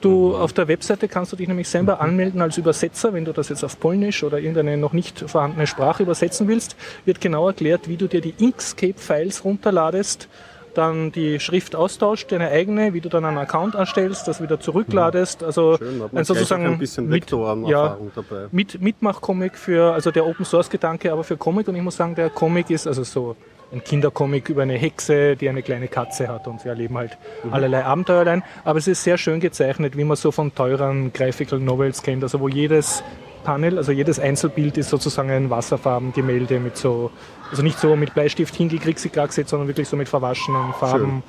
[0.00, 3.48] Du auf der Webseite kannst du dich nämlich selber anmelden als Übersetzer, wenn du das
[3.48, 7.96] jetzt auf Polnisch oder irgendeine noch nicht vorhandene Sprache übersetzen willst, wird genau erklärt, wie
[7.96, 10.28] du dir die Inkscape-Files runterladest,
[10.74, 15.42] dann die Schrift austauscht, deine eigene, wie du dann einen Account erstellst, das wieder zurückladest.
[15.44, 18.46] Also Schön, hat man ein sozusagen ein bisschen mit- Vektorenerfahrung dabei.
[18.50, 22.14] mit, Mitmach-Comic für, also der Open Source Gedanke, aber für Comic und ich muss sagen,
[22.16, 23.36] der Comic ist also so
[23.72, 27.16] ein Kindercomic über eine Hexe, die eine kleine Katze hat und sie erleben halt
[27.50, 28.42] allerlei Abenteuerlein.
[28.64, 32.40] Aber es ist sehr schön gezeichnet, wie man so von teuren Graphical Novels kennt, also
[32.40, 33.02] wo jedes
[33.44, 37.10] Panel, also jedes Einzelbild ist sozusagen ein Wasserfarbengemälde mit so,
[37.50, 41.22] also nicht so mit Bleistift hingekriegselt, sondern wirklich so mit verwaschenen Farben.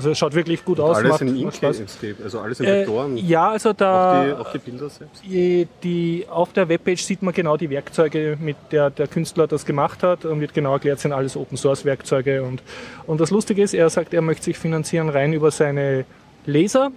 [0.00, 0.96] Also es schaut wirklich gut aus.
[0.96, 1.36] Alles macht- in.
[1.36, 3.16] Inkscape, also alles in Äh, Vektoren.
[3.18, 5.22] ja, also auch, da die, auch die Bilder selbst.
[5.24, 9.66] die, die, auf der Webpage sieht man genau die Werkzeuge, mit der der Künstler das
[9.66, 12.42] gemacht hat und wird genau erklärt, sind alles Open Source Werkzeuge.
[12.42, 12.62] Und,
[13.06, 16.06] und das Lustige ist, er sagt, er möchte sich finanzieren rein über seine
[16.46, 16.90] Leser.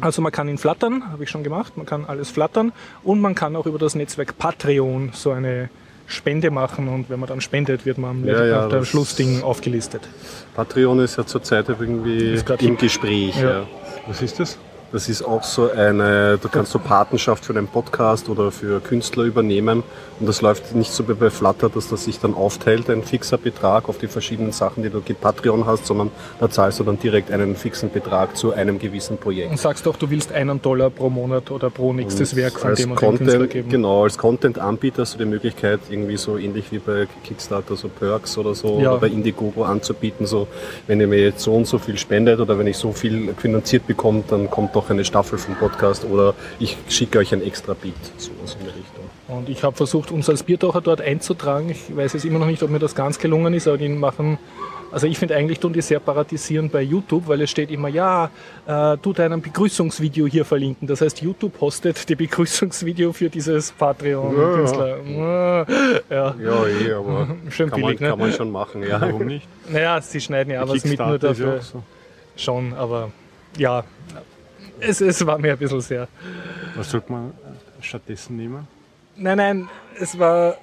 [0.00, 3.34] Also man kann ihn flattern, habe ich schon gemacht, man kann alles flattern und man
[3.34, 5.68] kann auch über das Netzwerk Patreon so eine
[6.06, 9.42] Spende machen und wenn man dann spendet, wird man am Ja, ja, auf der Schlussding
[9.42, 10.02] aufgelistet.
[10.54, 12.76] Patreon ist ja zurzeit irgendwie im.
[12.76, 13.36] Gespräch.
[13.36, 13.50] Ja.
[13.50, 13.66] Ja.
[14.06, 14.58] Was ist das?
[14.94, 19.24] Das ist auch so eine, da kannst du Patenschaft für einen Podcast oder für Künstler
[19.24, 19.82] übernehmen.
[20.20, 23.36] Und das läuft nicht so wie bei Flutter, dass das sich dann aufteilt, ein fixer
[23.36, 27.00] Betrag auf die verschiedenen Sachen, die du mit Patreon hast, sondern da zahlst du dann
[27.00, 29.50] direkt einen fixen Betrag zu einem gewissen Projekt.
[29.50, 32.92] Und sagst doch, du willst einen Dollar pro Monat oder pro nächstes Werk von dem
[32.92, 33.68] und dem Künstler Content, geben.
[33.70, 38.38] genau, als Content-Anbieter hast du die Möglichkeit, irgendwie so ähnlich wie bei Kickstarter, so Perks
[38.38, 38.92] oder so, Ja.
[38.92, 40.46] oder bei Indiegogo anzubieten, so,
[40.86, 43.88] wenn ihr mir jetzt so und so viel spendet oder wenn ich so viel finanziert
[43.88, 47.94] bekomme, dann kommt doch eine Staffel vom Podcast oder ich schicke euch ein extra Beat,
[48.16, 49.04] sowas in der Richtung.
[49.28, 51.70] Und ich habe versucht, uns als Biertaucher dort einzutragen.
[51.70, 54.38] Ich weiß jetzt immer noch nicht, ob mir das ganz gelungen ist, aber die machen,
[54.92, 58.30] also ich finde eigentlich tun die sehr paradisieren bei YouTube, weil es steht immer, ja,
[58.66, 60.86] äh, tut ein Begrüßungsvideo hier verlinken.
[60.86, 64.98] Das heißt, YouTube hostet die Begrüßungsvideo für dieses Patreon-Künstler.
[65.04, 65.66] Ja,
[66.10, 66.34] ja.
[66.38, 68.10] Ja, eh, aber Schön kann, billig, man, ne?
[68.10, 69.00] kann man schon machen, ja.
[69.00, 69.48] Warum nicht?
[69.68, 71.58] Naja, sie schneiden ja was mit nur dafür.
[71.58, 71.82] auch so.
[72.36, 73.10] Schon, aber
[73.56, 73.84] ja,
[74.80, 76.08] es, es war mir ein bisschen sehr.
[76.74, 77.32] Was sollte man
[77.80, 78.66] stattdessen nehmen?
[79.16, 79.68] Nein, nein,
[80.00, 80.56] es war,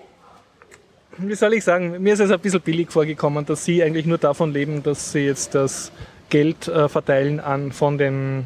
[1.17, 4.17] wie soll ich sagen, mir ist es ein bisschen billig vorgekommen, dass sie eigentlich nur
[4.17, 5.91] davon leben, dass sie jetzt das
[6.29, 8.45] Geld äh, verteilen an, von den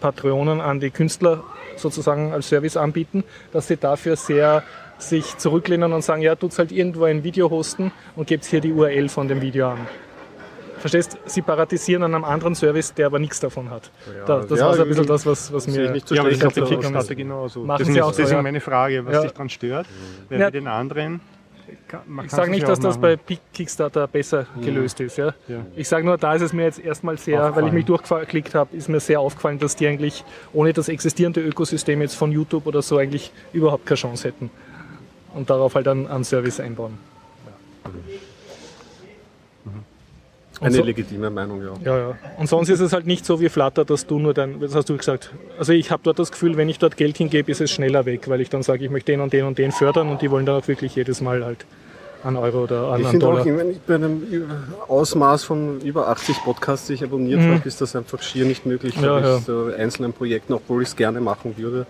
[0.00, 1.42] Patreonen an die Künstler
[1.76, 4.62] sozusagen als Service anbieten, dass sie dafür sehr
[4.98, 8.72] sich zurücklehnen und sagen, ja, tut's halt irgendwo ein Video hosten und gebt hier die
[8.72, 9.88] URL von dem Video an.
[10.82, 11.16] Verstehst?
[11.26, 13.90] Sie paratisieren an einem anderen Service, der aber nichts davon hat.
[14.26, 16.22] da, das ja, war so ein bisschen das, was, was mir ich nicht so Ja,
[16.22, 17.60] aber ich glaube, der Kickstarter genauso.
[17.60, 18.42] Machen deswegen sie auch ist, so, deswegen ja.
[18.42, 19.22] meine Frage, was Ja.
[19.22, 19.86] dich daran stört.
[20.28, 20.46] Weil Ja.
[20.46, 21.20] bei den anderen
[21.86, 23.16] kann, Ich sage nicht, ja dass auch das bei
[23.54, 25.18] Kickstarter besser gelöst ist.
[25.18, 25.34] Ja?
[25.46, 25.64] Ja.
[25.76, 28.76] Ich sage nur, da ist es mir jetzt erstmal sehr, weil ich mich durchgeklickt habe,
[28.76, 32.82] ist mir sehr aufgefallen, dass die eigentlich ohne das existierende Ökosystem jetzt von YouTube oder
[32.82, 34.50] so eigentlich überhaupt keine Chance hätten.
[35.32, 36.98] Und darauf halt einen, einen Service einbauen.
[40.62, 41.72] Und Eine so- legitime Meinung, ja.
[41.84, 42.14] Ja, ja.
[42.38, 44.88] Und sonst ist es halt nicht so wie Flutter, dass du nur dein, das hast
[44.88, 45.30] du gesagt.
[45.58, 48.28] Also ich habe dort das Gefühl, wenn ich dort Geld hingebe, ist es schneller weg,
[48.28, 50.46] weil ich dann sage, ich möchte den und den und den fördern und die wollen
[50.46, 51.66] dann auch wirklich jedes Mal halt
[52.22, 54.22] einen Euro oder einen Ich finde auch, wenn ich bei einem
[54.86, 58.96] Ausmaß von über 80 Podcasts, die ich abonniert habe, ist das einfach schier nicht möglich,
[58.96, 59.04] Mhm.
[59.04, 59.38] Ja, ja.
[59.38, 61.86] so einzelnen Projekten, obwohl ich es gerne machen würde,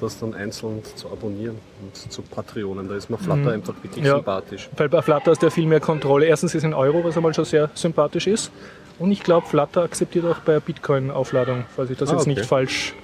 [0.00, 2.88] das dann einzeln zu abonnieren und zu Patreonen.
[2.88, 4.06] Da ist mir Flutter einfach wirklich Mhm.
[4.06, 4.14] Ja.
[4.16, 4.68] sympathisch.
[4.76, 6.26] Weil bei Flutter ist ja viel mehr Kontrolle.
[6.26, 8.52] Erstens ist ein Euro, was einmal schon sehr sympathisch ist.
[9.00, 12.30] Und ich glaube, Flutter akzeptiert auch bei Bitcoin-Aufladung, falls ich das Ah, jetzt okay.
[12.34, 12.94] nicht falsch,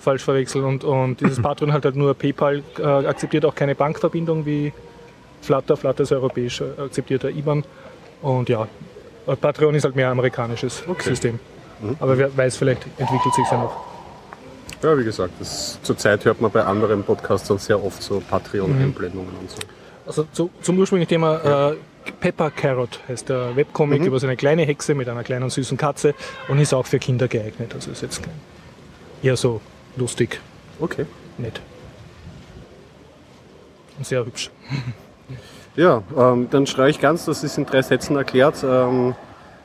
[0.00, 0.64] falsch verwechsel.
[0.64, 4.72] Und, und dieses Patreon halt, halt nur PayPal, äh, akzeptiert auch keine Bankverbindung wie
[5.42, 5.76] Flutter.
[5.76, 7.64] Flutter ist europäisch, äh, akzeptiert der IBAN.
[8.22, 8.68] Und ja,
[9.40, 11.38] Patreon ist halt mehr amerikanisches System.
[12.00, 13.91] Aber wer weiß, vielleicht entwickelt sich ja noch.
[14.82, 19.50] Ja, wie gesagt, das, zurzeit hört man bei anderen Podcastern sehr oft so Patreon-Einblendungen und
[19.50, 19.58] so.
[20.06, 21.76] Also zu, zum ursprünglichen Thema, äh,
[22.20, 26.14] Pepper Carrot heißt der Webcomic über so eine kleine Hexe mit einer kleinen süßen Katze
[26.48, 27.72] und ist auch für Kinder geeignet.
[27.74, 28.20] Also ist jetzt
[29.22, 29.60] eher so
[29.96, 30.40] lustig,
[30.80, 31.06] Okay.
[31.38, 31.60] nett.
[33.98, 34.50] und sehr hübsch.
[35.74, 38.56] Ja, ähm, dann schreibe ich ganz, das ist in drei Sätzen erklärt.
[38.62, 39.14] Ähm,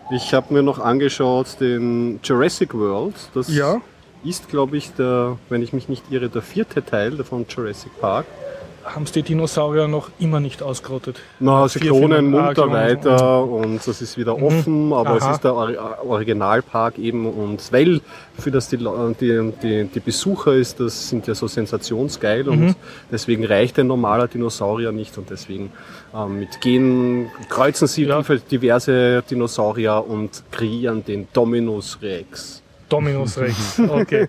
[0.10, 3.13] ich habe mir noch angeschaut den Jurassic World.
[3.34, 3.82] Das Ja.
[4.23, 8.25] Ist, glaube ich, der, wenn ich mich nicht irre, der vierte Teil von Jurassic Park.
[8.86, 11.19] Haben es die Dinosaurier noch immer nicht ausgerottet?
[11.41, 15.34] Na, sie klonen munter weiter und das ist wieder offen, aber es Aha.
[15.34, 17.99] ist der Ori- Originalpark eben und weil
[18.39, 22.75] für das die, Leu- die, die, die Besucher ist, das sind ja so sensationsgeil und
[23.12, 25.69] deswegen reicht ein normaler Dinosaurier nicht und deswegen
[26.15, 28.21] ähm, mit Genen kreuzen sie Ja.
[28.21, 32.63] diverse Dinosaurier und kreieren den Dominus Rex.
[32.89, 34.28] Dominus Rex, okay.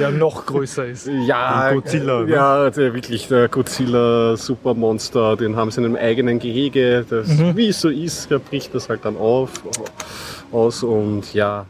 [0.00, 1.08] Der noch größer ist.
[1.26, 2.32] Ja, Godzilla, ne?
[2.32, 7.04] Ja, der, wirklich der Godzilla Supermonster, den haben sie in einem eigenen Gehege.
[7.08, 7.56] Das, Mhm.
[7.56, 9.50] Wie es so ist, der bricht das halt dann auf,
[10.52, 11.66] aus und ja,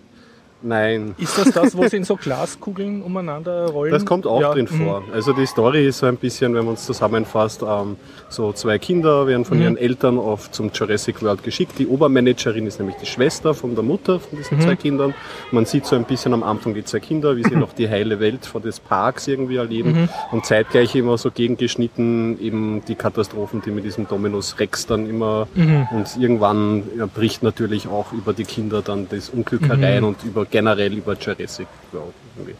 [0.62, 1.14] nein.
[1.18, 3.92] Ist das das, wo sie in so Glaskugeln umeinander rollen?
[3.92, 4.84] Das kommt auch Ja, drin mhm.
[4.86, 5.02] vor.
[5.12, 7.96] Also die Story ist so ein bisschen, wenn man es zusammenfasst, ähm,
[8.28, 9.44] so zwei Kinder werden Mhm.
[9.46, 11.78] von ihren Eltern auf zum Jurassic World geschickt.
[11.78, 14.62] Die Obermanagerin ist nämlich die Schwester von der Mutter von diesen Mhm.
[14.62, 15.14] zwei Kindern.
[15.50, 18.20] Man sieht so ein bisschen am Anfang die zwei Kinder, wie sie noch die heile
[18.20, 20.08] Welt vor des Parks irgendwie erleben Mhm.
[20.32, 25.46] und zeitgleich immer so gegengeschnitten eben die Katastrophen, die mit diesem Dominus Rex dann immer
[25.54, 25.88] Mhm.
[25.92, 26.82] und irgendwann
[27.14, 31.66] bricht natürlich auch über die Kinder dann das Unglück herein und über generell über Jurassic
[31.92, 32.12] World.
[32.36, 32.54] Irgendwie.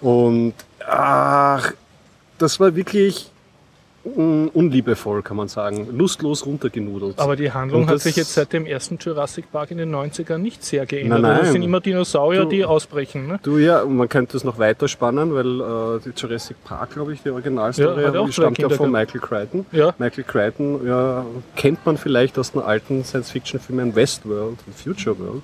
[0.00, 0.54] Und
[0.86, 1.72] ach,
[2.38, 3.30] das war wirklich
[4.04, 5.88] mm, unliebevoll, kann man sagen.
[5.94, 7.18] Lustlos runtergenudelt.
[7.18, 10.38] Aber die Handlung hat das- sich jetzt seit dem ersten Jurassic Park in den 90ern
[10.38, 11.20] nicht sehr geändert.
[11.20, 11.46] Nein, Also nein.
[11.48, 13.26] Es sind immer Dinosaurier, Du- die ausbrechen.
[13.26, 13.38] Ne?
[13.42, 17.12] Du ja, und man könnte das noch weiter spannen, weil äh, die Jurassic Park, glaube
[17.12, 18.90] ich, die Originalstory, Ja, die stammt ja von.
[18.90, 19.66] Michael Crichton.
[19.72, 19.94] Ja.
[19.98, 25.42] Michael Crichton ja, kennt man vielleicht aus den alten Science-Fiction-Filmen Westworld und Future World.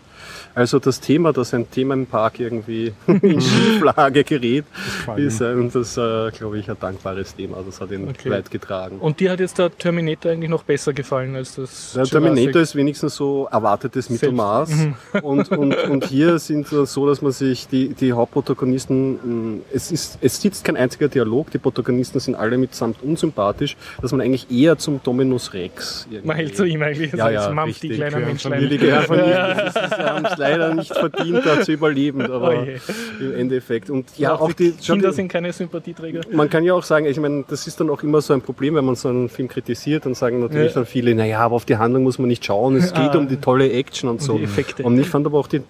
[0.56, 4.64] Also das Thema, dass ein Themenpark irgendwie in Schieflage gerät,
[5.16, 7.58] ist ein, das, äh, glaube ich, ein dankbares Thema.
[7.64, 8.30] Das hat ihn Okay.
[8.30, 8.96] weit getragen.
[8.98, 12.74] Und dir hat jetzt der Terminator eigentlich noch besser gefallen als das Der Terminator ist
[12.74, 14.70] wenigstens so erwartetes Mittelmaß.
[15.20, 19.92] Und, und, und hier sind es so, dass man sich die, die Hauptprotagonisten, mh, es,
[19.92, 24.50] ist, es sitzt kein einziger Dialog, die Protagonisten sind alle mitsamt unsympathisch, dass man eigentlich
[24.50, 26.28] eher zum Dominus Rex irgendwie.
[26.28, 27.12] Man hält zu ihm eigentlich.
[27.12, 27.98] Ja, ja, Mampf, richtig.
[27.98, 28.62] die von Menschlein.
[30.50, 33.90] Leider nicht verdient, da zu überleben, aber Oh im Endeffekt.
[33.90, 36.20] Und ja, auch auch die, die, Kinder sind keine Sympathieträger.
[36.32, 38.74] man kann ja auch sagen, ich meine, das ist dann auch immer so ein Problem,
[38.74, 40.74] wenn man so einen Film kritisiert, dann sagen natürlich Ja.
[40.80, 43.18] dann viele, naja, aber auf die Handlung muss man nicht schauen, es geht Ah.
[43.18, 44.38] um die tolle Action und so.
[44.38, 44.82] die Effekte.
[44.82, 45.62] Und ich fand aber auch die,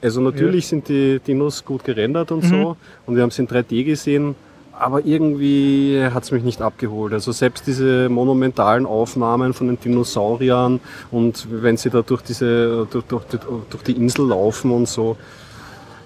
[0.00, 2.48] also natürlich sind die Dinos gut gerendert und Mhm.
[2.48, 4.34] so und wir haben es in 3D gesehen,
[4.82, 7.12] aber irgendwie hat es mich nicht abgeholt.
[7.12, 13.04] Also selbst diese monumentalen Aufnahmen von den Dinosauriern und wenn sie da durch diese, durch,
[13.06, 13.38] durch, die-
[13.70, 15.16] durch die Insel laufen und so,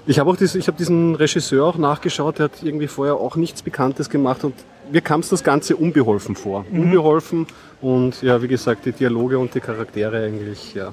[0.06, 3.34] ich habe auch diese, ich habe diesen Regisseur auch nachgeschaut, der hat irgendwie vorher auch
[3.36, 4.54] nichts Bekanntes gemacht und
[4.92, 6.64] mir kam es das Ganze unbeholfen vor.
[6.70, 6.80] Mhm.
[6.82, 7.46] Unbeholfen
[7.80, 10.92] und ja, wie gesagt, die Dialoge und die Charaktere eigentlich, ja.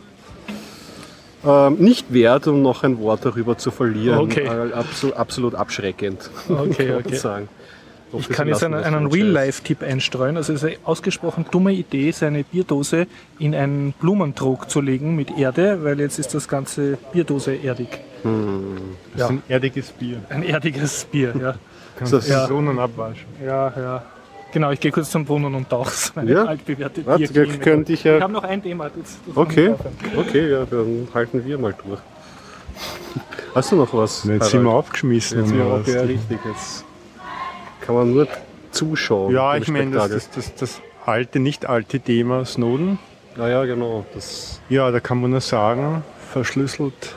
[1.45, 4.19] Ähm, nicht wert, um noch ein Wort darüber zu verlieren.
[4.19, 4.45] Okay.
[4.45, 6.29] Äh, absolut, absolut abschreckend.
[6.47, 7.15] Okay, kann man okay.
[7.15, 7.49] sagen.
[8.19, 10.37] Ich kann jetzt einen, einen Real-Life-Tipp einstreuen.
[10.37, 13.07] Also es ist eine ausgesprochen dumme Idee, seine Bierdose
[13.39, 17.87] in einen Blumentrog zu legen mit Erde, weil jetzt ist das ganze Bierdose erdig.
[18.23, 18.31] Das
[19.19, 19.25] Ja.
[19.25, 20.17] ist ein erdiges Bier.
[20.29, 21.55] Ein erdiges Bier, ja.
[21.97, 22.47] Kannst Das- du Ja.
[22.47, 23.25] Sonnen abwaschen.
[23.45, 24.03] Ja, ja.
[24.53, 26.43] Genau, ich gehe kurz zum Brunnen und tauche meine Ja.
[26.45, 27.27] altbewährte Warte,
[27.59, 28.21] könnte ich Ich ja.
[28.21, 28.85] habe noch ein Thema.
[28.85, 29.73] Das, das Okay,
[30.11, 31.99] ich okay, ja, dann halten wir mal durch.
[33.55, 34.23] Hast du noch was?
[34.25, 34.85] Jetzt sind wir Harald?
[34.85, 35.39] aufgeschmissen.
[35.39, 35.87] Jetzt sind wir was?
[35.87, 36.39] ja, richtig.
[36.45, 36.85] Jetzt
[37.83, 38.27] kann man nur
[38.71, 39.33] zuschauen.
[39.33, 42.97] Ja, ich meine, das, das, das, das alte, nicht alte Thema Snowden.
[43.37, 44.05] Ja, ja, genau.
[44.13, 47.15] Das, Ja, da kann man nur sagen, verschlüsselt,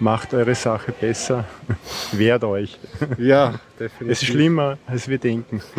[0.00, 1.44] macht eure Sache besser,
[2.12, 2.78] wehrt euch.
[3.18, 4.08] ja, definitiv.
[4.10, 5.62] Es ist schlimmer, als wir denken.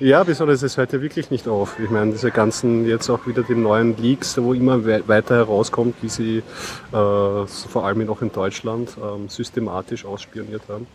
[0.00, 1.76] Ja, besonders es hört ja wirklich nicht auf.
[1.82, 5.96] Ich meine, diese ganzen, jetzt auch wieder die neuen Leaks, wo immer we weiter herauskommt,
[6.02, 6.42] wie sie äh,
[6.92, 10.86] vor allem auch in Deutschland ähm, systematisch ausspioniert haben.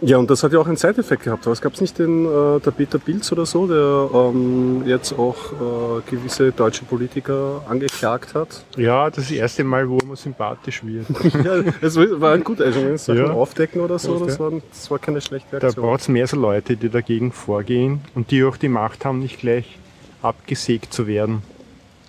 [0.00, 1.44] Ja, und das hat ja auch einen Side-Effekt gehabt.
[1.46, 5.36] Was gab es nicht den, äh, der Peter Pilz oder so, der ähm, jetzt auch
[5.52, 8.64] äh, gewisse deutsche Politiker angeklagt hat?
[8.76, 11.06] Ja, das ist das erste Mal, wo man sympathisch wird.
[11.44, 13.30] ja, es war ein guter, also wenn es Sachen Ja.
[13.32, 15.84] aufdecken oder so, das war, das war keine schlechte Da Aktion.
[15.84, 19.40] braucht es mehr so Leute, die dagegen vorgehen und die auch die Macht haben, nicht
[19.40, 19.78] gleich
[20.22, 21.42] abgesägt zu werden.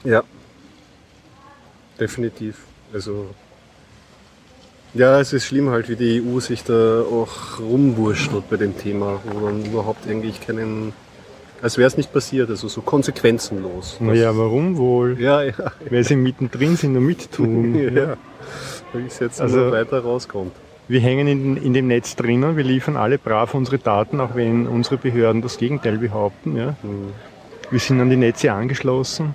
[0.04, 0.21] Ja.
[1.99, 2.58] Definitiv.
[2.93, 3.28] Also.
[5.00, 9.22] Ja, es ist schlimm halt, wie die EU sich da auch rumwurschtelt bei dem Thema,
[9.24, 10.92] wo dann überhaupt eigentlich keinen.
[11.62, 13.96] Als wäre es nicht passiert, also so konsequenzenlos.
[14.02, 15.18] Naja, warum wohl?
[15.18, 15.54] Ja, ja.
[15.90, 17.76] Weil sie mittendrin sind und mittun.
[17.96, 18.18] ja.
[18.92, 20.52] Wie es jetzt Also- nur weiter rauskommt.
[20.90, 24.68] wir hängen in, in dem Netz drinnen, wir liefern alle brav unsere Daten, auch wenn
[24.68, 26.58] unsere Behörden das Gegenteil behaupten.
[26.58, 26.76] Ja.
[27.72, 29.34] Wir sind an die Netze angeschlossen.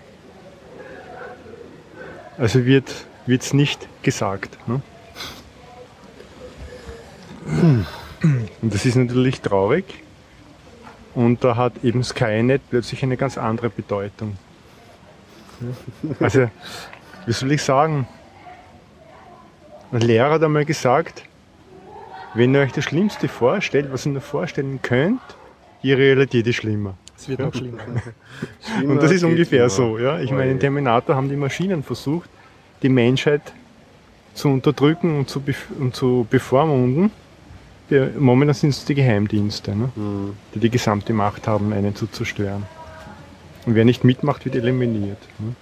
[2.37, 2.93] Also wird
[3.27, 4.59] es nicht gesagt.
[4.69, 4.83] Ne?
[7.45, 9.85] Und das ist natürlich traurig.
[11.15, 14.37] Und da hat eben Skynet plötzlich eine ganz andere Bedeutung.
[16.21, 16.51] Also,
[17.27, 18.09] wie soll ich sagen?
[19.93, 21.23] Ein Lehrer hat einmal gesagt,
[22.35, 25.21] wenn ihr euch das Schlimmste vorstellt, was ihr nur vorstellen könnt,
[25.85, 26.97] die Realität ist schlimmer.
[27.17, 27.81] Es wird noch schlimmer.
[28.83, 29.99] Und das ist ungefähr so.
[29.99, 30.19] Ja?
[30.19, 32.29] Ich meine, in Terminator haben die Maschinen versucht,
[32.83, 33.43] die Menschheit
[34.35, 37.13] zu unterdrücken und zu, bef und zu bevormunden.
[37.91, 39.91] Ja, momentan sind es die Geheimdienste, ne?
[39.95, 40.37] Mhm.
[40.55, 42.65] die die gesamte Macht haben, einen zu zerstören.
[43.67, 45.19] Und wer nicht mitmacht, wird eliminiert.
[45.39, 45.55] Ne?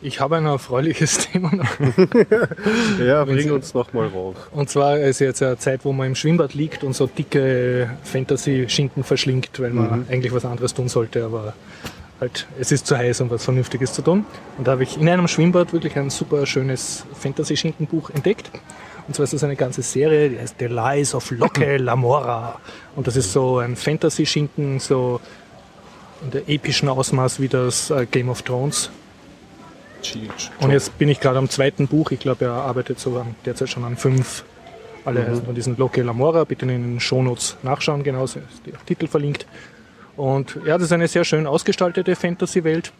[0.00, 1.66] Ich habe ein erfreuliches Thema noch.
[3.04, 4.36] Ja, bring uns noch mal rauf.
[4.52, 9.02] Und zwar ist jetzt eine Zeit, wo man im Schwimmbad liegt und so dicke Fantasy-Schinken
[9.02, 11.54] verschlingt, weil man eigentlich was anderes tun sollte, aber
[12.20, 14.24] halt, es ist zu heiß, um was Vernünftiges zu tun.
[14.56, 18.50] Und da habe ich in einem Schwimmbad wirklich ein super schönes Fantasy-Schinkenbuch entdeckt.
[19.06, 22.60] Und zwar ist das eine ganze Serie, die heißt The Lies of Locke Lamora.
[22.94, 25.20] Und das ist so ein Fantasy-Schinken, so
[26.22, 28.90] in der epischen Ausmaß wie das äh, Game of Thrones.
[30.60, 32.10] Und jetzt bin ich gerade am zweiten Buch.
[32.10, 34.44] Ich glaube, er arbeitet so an, derzeit schon an fünf.
[35.04, 36.44] Alle heißen von diesen Locke Lamora.
[36.44, 39.46] Bitte in den Shownotes nachschauen, genauso ist der Titel verlinkt.
[40.18, 42.92] Und ja, das ist eine sehr schön ausgestaltete Fantasy-Welt.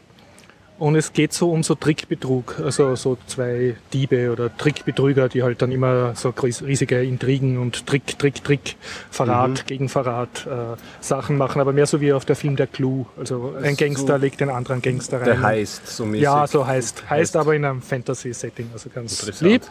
[0.78, 5.60] Und es geht so um so Trickbetrug, also so zwei Diebe oder Trickbetrüger, die halt
[5.60, 8.76] dann immer so riesige Intrigen und Trick, Trick, Trick,
[9.10, 13.06] Verrat gegen Verrat äh, Sachen machen, aber mehr so wie auf der Film Der Clou.
[13.18, 15.24] Also ein so Gangster legt den anderen Gangster rein.
[15.24, 16.22] Der heißt so mäßig.
[16.22, 17.10] Ja, so heißt.
[17.10, 19.62] Heißt aber in einem Fantasy-Setting, also ganz lieb.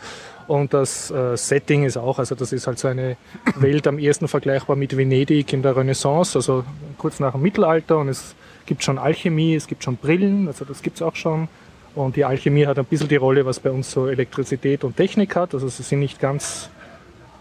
[0.48, 3.16] Und das äh, Setting ist auch, also das ist halt so eine
[3.56, 6.66] Welt am ehesten vergleichbar mit Venedig in der Renaissance, also
[6.98, 8.36] kurz nach dem Mittelalter und es
[8.68, 11.48] gibt schon Alchemie, es gibt schon Brillen, also das gibt's auch schon.
[11.96, 15.36] Und die Alchemie hat ein bisschen die Rolle, was bei uns so Elektrizität und Technik
[15.36, 15.56] hat.
[15.56, 16.70] Also sie sind nicht ganz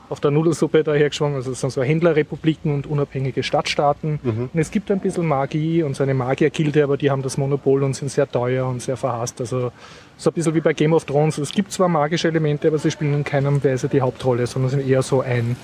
[0.09, 1.37] auf der Nudelsuppe dahergeschwommen.
[1.37, 4.19] Also es sind so Händlerrepubliken und unabhängige Stadtstaaten.
[4.55, 7.83] Und es gibt ein bisschen Magie und so eine Magiergilde, aber die haben das Monopol
[7.83, 9.41] und sind sehr teuer und sehr verhasst.
[9.43, 9.73] Also
[10.17, 11.37] so ein bisschen wie bei Game of Thrones.
[11.37, 14.89] Es gibt zwar magische Elemente, aber sie spielen in keiner Weise die Hauptrolle, sondern sind
[14.89, 15.57] eher so ein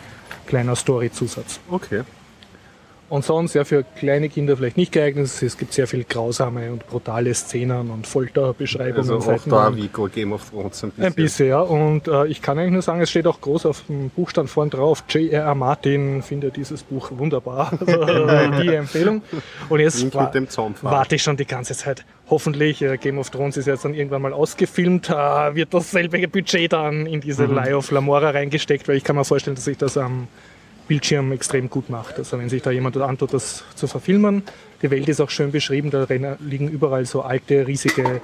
[0.46, 1.60] kleiner Storyzusatz.
[1.70, 2.02] Okay.
[3.12, 5.26] Und sonst ja für kleine Kinder vielleicht nicht geeignet.
[5.42, 9.10] Es gibt sehr viel grausame und brutale Szenen und Folterbeschreibungen.
[9.10, 11.04] Also auch da wie Game of Thrones ein bisschen.
[11.04, 11.60] Ein bisschen, ja.
[11.60, 14.70] Und äh, ich kann eigentlich nur sagen, es steht auch groß auf dem Buchstand vorn
[14.70, 15.04] drauf.
[15.10, 15.54] J.R.R.
[15.54, 17.72] Martin findet dieses Buch wunderbar.
[17.86, 18.02] Also,
[18.62, 19.20] die Empfehlung.
[19.68, 20.32] Und jetzt wa-
[20.80, 22.06] warte ich schon die ganze Zeit.
[22.30, 26.72] Hoffentlich, äh, Game of Thrones ist jetzt dann irgendwann mal ausgefilmt, äh, wird dasselbe Budget
[26.72, 27.56] dann in diese Mhm.
[27.56, 30.28] Lie of Lamora reingesteckt, weil ich kann mir vorstellen, dass sich das am
[30.92, 32.18] Bildschirm extrem gut macht.
[32.18, 34.42] Also wenn sich da jemand antut, das zu verfilmen.
[34.82, 36.06] Die Welt ist auch schön beschrieben, da
[36.38, 38.20] liegen überall so alte, riesige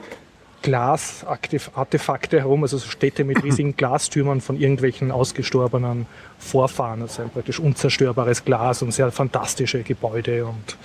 [0.61, 6.05] Glasartefakte herum, also so Städte mit riesigen Glastürmen von irgendwelchen ausgestorbenen
[6.39, 7.01] Vorfahren.
[7.01, 10.77] Also ein praktisch unzerstörbares Glas und sehr fantastische Gebäude und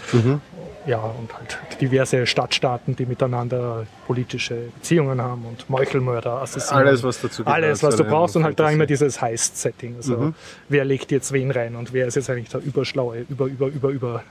[0.86, 6.80] ja, und halt diverse Stadtstaaten, die miteinander politische Beziehungen haben und Meuchelmörder, Assassinen.
[6.80, 9.96] Alles, was dazu gehört Alles, was du brauchst und halt da immer dieses Heist-Setting.
[9.98, 10.34] Also
[10.70, 13.90] wer legt jetzt wen rein und wer ist jetzt eigentlich der überschlaue, über, über, über,
[13.90, 14.24] über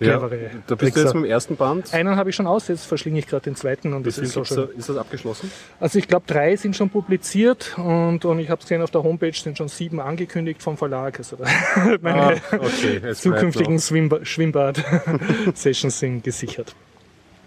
[0.00, 1.14] Ja, clevere da bist du jetzt Trickser.
[1.14, 1.92] mit dem ersten Band.
[1.94, 4.44] Einen habe ich schon aus, jetzt verschlinge ich gerade den zweiten und das ist so
[4.44, 4.68] schön.
[4.76, 5.50] Ist das abgeschlossen?
[5.78, 9.32] Also ich glaube, drei sind schon publiziert und, und ich habe gesehen, auf der Homepage
[9.34, 11.18] sind schon sieben angekündigt vom Verlag.
[11.18, 11.36] Also
[12.00, 13.00] meine Ah, okay.
[13.04, 16.74] Es zukünftigen Schwimmbad- Schwimmbad-Sessions sind gesichert.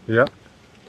[0.07, 0.25] Ja,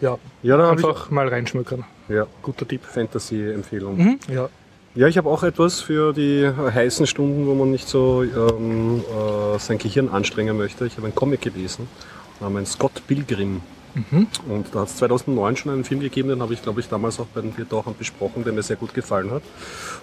[0.00, 1.84] Ja, ja da habe ich einfach mal reinschmökern.
[2.08, 2.84] ja, Guter Tipp.
[2.84, 3.96] Fantasy-Empfehlung.
[3.96, 4.18] Mhm.
[4.28, 4.48] Ja.
[4.96, 9.58] Ja, ich habe auch etwas für die heißen Stunden, wo man nicht so ähm, äh,
[9.58, 10.86] sein Gehirn anstrengen möchte.
[10.86, 11.88] Ich habe einen Comic gelesen,
[12.38, 13.60] namens Scott Pilgrim.
[14.48, 17.18] Und da hat es 2009 schon einen Film gegeben, den habe ich, glaube ich, damals
[17.18, 19.42] auch bei den vier Tauchern besprochen, der mir sehr gut gefallen hat.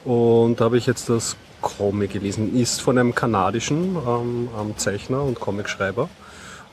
[0.03, 2.53] Und da habe ich jetzt das Comic gelesen.
[2.53, 6.09] Ist von einem kanadischen ähm, ähm, Zeichner und Comicschreiber.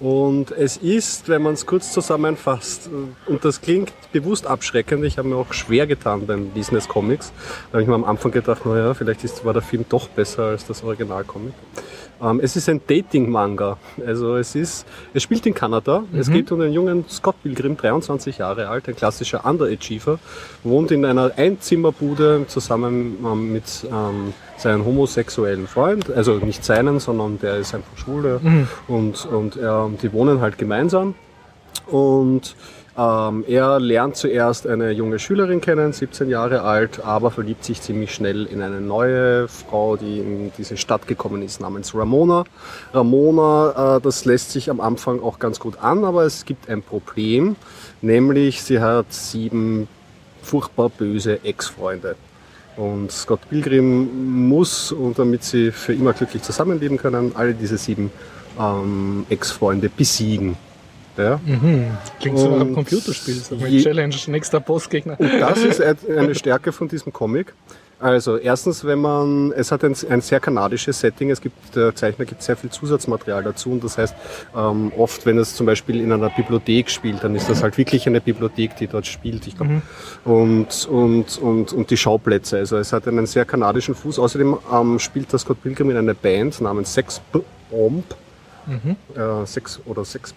[0.01, 5.19] Und es ist, wenn man es kurz zusammenfasst, äh, und das klingt bewusst abschreckend, ich
[5.19, 7.33] habe mir auch schwer getan beim des Comics.
[7.71, 10.45] Da habe ich mir am Anfang gedacht, naja, vielleicht ist, war der Film doch besser
[10.45, 11.53] als das Originalcomic.
[12.21, 13.77] Ähm, es ist ein Dating-Manga.
[14.07, 16.05] Also es ist, es spielt in Kanada.
[16.13, 20.19] Es geht um einen jungen Scott Pilgrim, 23 Jahre alt, ein klassischer Underachiever,
[20.65, 27.39] wohnt in einer Einzimmerbude zusammen ähm, mit ähm, seinem homosexuellen Freund, also nicht seinen, sondern
[27.39, 28.41] der ist einfach schwul der-
[28.89, 31.15] und, und er, die wohnen halt gemeinsam.
[31.87, 32.55] Und
[32.99, 38.13] Ähm, er lernt zuerst eine junge Schülerin kennen, 17 Jahre alt, aber verliebt sich ziemlich
[38.13, 42.43] schnell in eine neue Frau, die in diese Stadt gekommen ist, namens Ramona.
[42.93, 46.83] Ramona, äh, das lässt sich am Anfang auch ganz gut an, aber es gibt ein
[46.83, 47.55] Problem,
[48.03, 49.87] nämlich sie hat sieben
[50.43, 52.17] furchtbar böse Ex-Freunde.
[52.79, 58.11] Und Scott Pilgrim muss, und damit sie für immer glücklich zusammenleben können, alle diese sieben
[58.59, 60.57] ähm, Ex-Freunde besiegen.
[61.17, 61.41] Ja?
[61.45, 61.87] Mhm.
[62.21, 65.19] Klingt so nach einem Computerspiel, so mit Challenge, nächster Bossgegner.
[65.19, 67.53] Und das ist ein- eine Stärke von diesem Comic.
[68.01, 72.27] Also erstens, wenn man, es hat ein, ein sehr kanadisches Setting, es gibt, der Zeichner
[72.27, 73.73] gibt sehr viel Zusatzmaterial dazu.
[73.73, 74.15] Und das heißt,
[74.57, 78.07] ähm, oft, wenn es zum Beispiel in einer Bibliothek spielt, dann ist das halt wirklich
[78.07, 79.83] eine Bibliothek, die dort spielt, ich glaube.
[80.25, 84.21] Und, und, und, und die Schauplätze, also es hat einen sehr kanadischen Fuß.
[84.21, 87.21] Außerdem ähm, spielt das Scott Pilgrim in einer Band namens Sex
[87.71, 88.05] Bomb,
[89.17, 90.35] äh, Sex oder Sex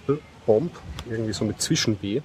[0.48, 0.72] Bomb,
[1.10, 2.22] irgendwie so mit Zwischen-B.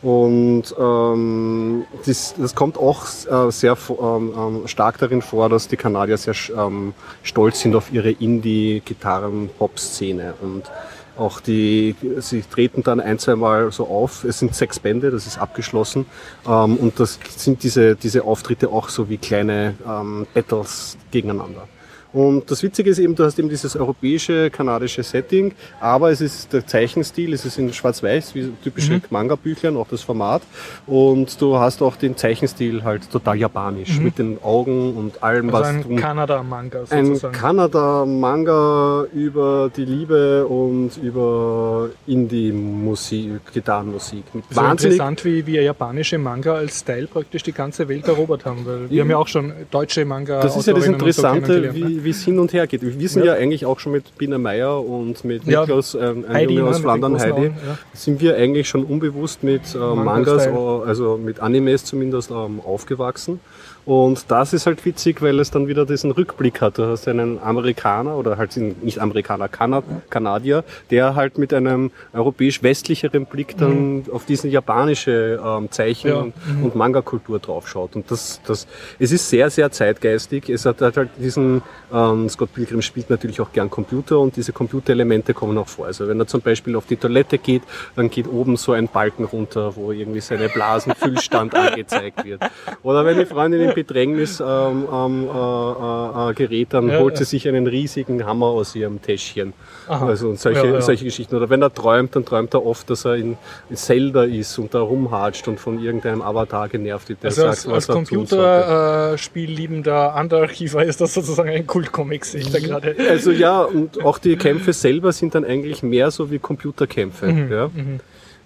[0.00, 5.76] Und ähm, das, das kommt auch äh, sehr ähm, ähm, stark darin vor, dass die
[5.76, 10.34] Kanadier sehr ähm, stolz sind auf ihre Indie-Gitarren-Pop-Szene.
[10.40, 10.70] Und
[11.16, 14.22] auch die, sie treten dann ein, zwei Mal so auf.
[14.22, 16.06] Es sind sechs Bände, das ist abgeschlossen.
[16.46, 21.66] Ähm, und das sind diese, diese Auftritte auch so wie kleine ähm, Battles gegeneinander.
[22.12, 26.52] Und das Witzige ist eben, du hast eben dieses europäische, kanadische Setting, aber es ist
[26.52, 30.42] der Zeichenstil, es ist in schwarz-weiß, wie typische Manga-Büchlein, auch das Format.
[30.86, 35.58] Und du hast auch den Zeichenstil halt total japanisch, mit den Augen und allem, Also
[35.60, 37.34] was ein drum- Kanada-Manga ein sozusagen.
[37.34, 44.24] Kanada-Manga über die Liebe und über Indie-Musik, Gitarrenmusik.
[44.34, 48.44] Mit so wahnsinnig interessant, wie wir japanische Manga als Style praktisch die ganze Welt erobert
[48.44, 48.64] haben.
[48.64, 51.40] Weil wir haben ja auch schon deutsche Manga Das ist ja das und so Interessante,
[51.46, 51.88] kennengelernt, ne?
[51.88, 52.82] wie wie es hin und her geht.
[52.82, 53.34] Wir sind Ja.
[53.34, 56.64] ja, eigentlich auch schon mit Bina Meyer und mit Ja, Niklas, ähm, ein Heidi, Junge
[56.64, 57.78] ne, aus Flandern, Heidi, Augen, ja.
[57.92, 59.78] sind wir eigentlich schon unbewusst mit äh.
[59.78, 63.40] Mangas, äh, also mit Animes zumindest ähm, aufgewachsen.
[63.88, 66.76] Und das ist halt witzig, weil es dann wieder diesen Rückblick hat.
[66.76, 73.24] Du hast einen Amerikaner oder halt nicht Amerikaner, Kana Kanadier, der halt mit einem europäisch-westlicheren
[73.24, 77.96] Blick dann auf diese japanische ähm, Zeichen- Ja, und, und Manga-Kultur draufschaut.
[77.96, 78.66] Und das, das,
[78.98, 80.50] es ist sehr, sehr zeitgeistig.
[80.50, 85.32] Es hat halt diesen, ähm, Scott Pilgrim spielt natürlich auch gern Computer und diese Computerelemente
[85.32, 85.86] kommen auch vor.
[85.86, 87.62] Also wenn er zum Beispiel auf die Toilette geht,
[87.96, 92.42] dann geht oben so ein Balken runter, wo irgendwie seine Blasenfüllstand angezeigt wird.
[92.82, 97.18] Oder wenn die Freundin im Bedrängnis ähm, ähm, äh, äh, gerät, dann Ja, holt ja.
[97.18, 99.52] sie sich einen riesigen Hammer aus ihrem Täschchen.
[99.86, 100.06] Aha.
[100.06, 101.36] Also und solche, Ja, solche Geschichten.
[101.36, 103.36] Oder wenn er träumt, dann träumt er oft, dass er in
[103.72, 107.74] Zelda ist und da rumhatscht und von irgendeinem Avatar genervt wird, der Also als, sagt,
[107.74, 108.36] als was tun sollte.
[108.36, 112.96] Computerspielliebender Underarchiver ist das sozusagen ein Kultcomic, sehe ich da gerade.
[113.08, 117.28] Also ja, und auch die Kämpfe selber sind dann eigentlich mehr so wie Computerkämpfe.
[117.50, 117.70] ja.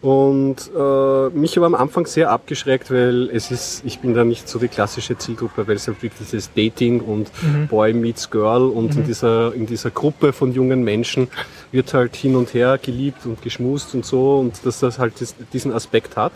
[0.02, 4.48] Und äh, mich aber am Anfang sehr abgeschreckt, weil es ist, ich bin da nicht
[4.48, 7.30] so die klassische Zielgruppe, weil es halt wirklich dieses Dating und
[7.68, 11.28] Boy meets Girl und in dieser in dieser Gruppe von jungen Menschen
[11.70, 15.14] wird halt hin und her geliebt und geschmust und so und dass das halt
[15.52, 16.32] diesen Aspekt hat.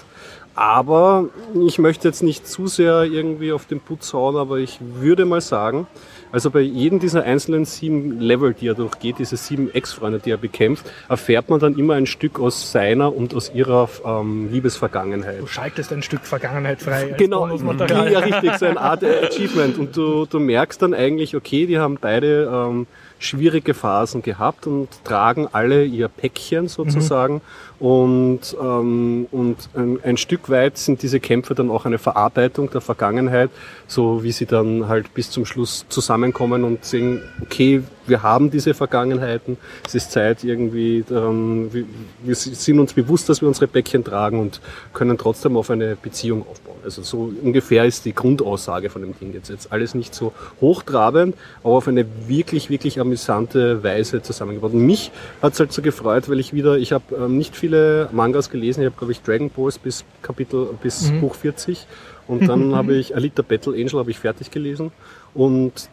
[0.54, 1.28] Aber
[1.66, 5.42] ich möchte jetzt nicht zu sehr irgendwie auf den Putz hauen, aber ich würde mal
[5.42, 5.86] sagen,
[6.32, 10.36] also bei jedem dieser einzelnen sieben Level, die er durchgeht, diese sieben Ex-Freunde, die er
[10.36, 15.40] bekämpft, erfährt man dann immer ein Stück aus seiner und aus ihrer ähm, Liebesvergangenheit.
[15.40, 17.14] Du schaltest ein Stück Vergangenheit frei.
[17.16, 19.78] Genau, ja richtig, so eine Art Achievement.
[19.78, 22.86] Und du, du merkst dann eigentlich, okay, die haben beide ähm,
[23.18, 27.40] schwierige Phasen gehabt und tragen alle ihr Päckchen sozusagen.
[27.78, 32.80] Und, ähm, und ein, ein Stück weit sind diese Kämpfe dann auch eine Verarbeitung der
[32.80, 33.50] Vergangenheit,
[33.86, 38.74] so wie sie dann halt bis zum Schluss zusammenkommen und sehen, okay, wir haben diese
[38.74, 41.84] Vergangenheiten, es ist Zeit irgendwie, ähm, wir,
[42.22, 44.60] wir sind uns bewusst, dass wir unsere Päckchen tragen und
[44.92, 46.76] können trotzdem auf eine Beziehung aufbauen.
[46.84, 49.48] Also so ungefähr ist die Grundaussage von dem Ding jetzt.
[49.48, 54.72] Jetzt alles nicht so hochtrabend, aber auf eine wirklich, wirklich amüsante Weise zusammengebaut.
[54.72, 55.10] Und mich
[55.42, 58.82] hat es halt so gefreut, weil ich wieder, ich habe ähm, nicht viele Mangas gelesen,
[58.82, 61.86] ich habe glaube ich Dragon Balls bis Kapitel, bis Buch 40
[62.28, 64.92] und dann habe ich Alita Battle Angel habe ich fertig gelesen
[65.34, 65.88] und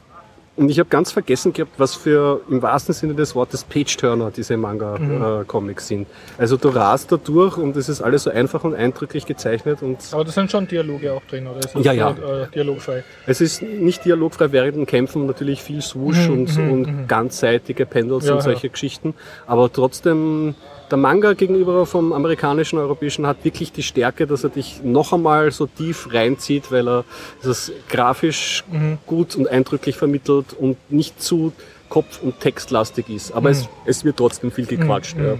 [0.55, 4.55] und ich habe ganz vergessen gehabt, was für im wahrsten Sinne des Wortes Page-Turner diese
[4.55, 6.07] Manga-Comics sind.
[6.37, 9.97] Also du rast da durch und es ist alles so einfach und eindrücklich gezeichnet und
[10.11, 11.59] Aber da sind schon Dialoge auch drin, oder?
[11.59, 12.11] Ist das Ja, ja.
[12.11, 13.03] Äh, dialogfrei.
[13.25, 18.29] es ist nicht dialogfrei während den Kämpfen, natürlich viel Swoosh und, und ganzseitige Pendels Mhm,
[18.29, 19.15] Ja, und solche Geschichten,
[19.47, 20.55] aber trotzdem
[20.93, 25.49] der Manga gegenüber vom amerikanischen, europäischen hat wirklich die Stärke, dass er dich noch einmal
[25.51, 27.03] so tief reinzieht, weil er
[27.41, 28.99] das grafisch Mhm.
[29.07, 31.51] gut und eindrücklich vermittelt und nicht zu
[31.89, 33.31] kopf- und textlastig ist.
[33.31, 33.55] Aber Mhm.
[33.55, 35.17] es, es wird trotzdem viel gequatscht.
[35.17, 35.33] Ja.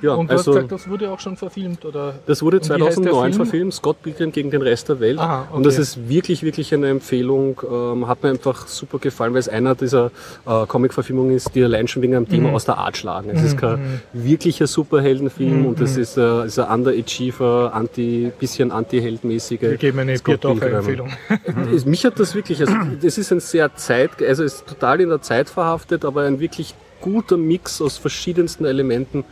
[0.00, 2.14] Ja, Und du also- hast gesagt, das wurde auch schon verfilmt, oder?
[2.26, 3.44] Das wurde Und wie heißt der 2009 Film?
[3.46, 5.18] verfilmt, Scott Pilgrim gegen den Rest der Welt.
[5.18, 5.82] Aha, Und das okay.
[5.82, 7.60] ist wirklich, wirklich eine Empfehlung.
[7.70, 10.10] Ähm, hat mir einfach super gefallen, weil es einer dieser
[10.46, 12.28] äh, Comic-Verfilmungen ist, die allein schon wegen einem Mhm.
[12.28, 13.30] Thema aus der Art schlagen.
[13.30, 15.66] Es ist kein wirklicher Superheldenfilm Mhm.
[15.66, 19.60] und es ist, äh, ist ein Underachiever, anti, bisschen anti-heldmäßige.
[19.62, 20.18] Wir geben eine.
[20.18, 21.08] Biertaucher-Empfehlung.
[21.74, 25.00] Es- Mich hat das wirklich, also das ist ein sehr Zeit, also es ist total
[25.00, 29.24] in der Zeit verhaftet, aber ein wirklich guter Mix aus verschiedensten Elementen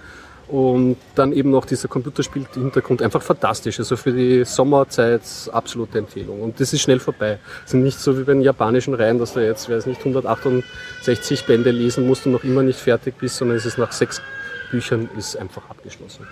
[0.48, 3.78] und dann eben noch dieser Computerspiel-Hintergrund einfach fantastisch.
[3.80, 5.22] Also für die Sommerzeit
[5.52, 6.40] absolute Empfehlung.
[6.40, 7.38] Und das ist schnell vorbei.
[7.64, 11.46] Es sind nicht so wie bei den japanischen Reihen, dass du jetzt, weiß nicht, 168
[11.46, 14.22] Bände lesen musst und noch immer nicht fertig bist, sondern es ist nach sechs
[14.70, 16.26] Büchern ist einfach abgeschlossen.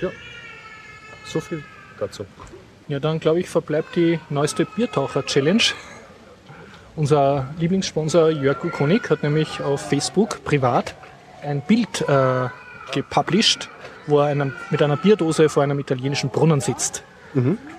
[0.00, 0.10] Ja,
[1.24, 1.62] so viel
[1.98, 2.26] dazu.
[2.88, 5.62] Ja, dann glaube ich, verbleibt die neueste Biertaucher-Challenge.
[6.96, 10.94] Unser Lieblingssponsor Jörg Konig hat nämlich auf Facebook privat
[11.42, 12.48] ein Bild äh,
[12.94, 13.68] gepublished,
[14.06, 17.02] wo er einem, mit einer Bierdose vor einem italienischen Brunnen sitzt.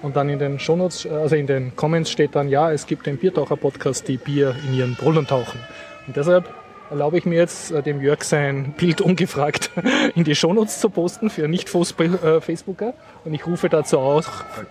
[0.01, 3.05] Und dann in den Shownotes, äh, also in den Comments steht dann, ja, es gibt
[3.05, 5.59] den Biertaucher-Podcast, die Bier in ihren Brunnen tauchen.
[6.07, 6.53] Und deshalb
[6.89, 9.71] erlaube ich mir jetzt, äh, dem Jörg sein Bild ungefragt
[10.15, 12.93] in die Shownotes zu posten für Nicht-Facebooker.
[13.23, 14.23] Und ich rufe dazu auch,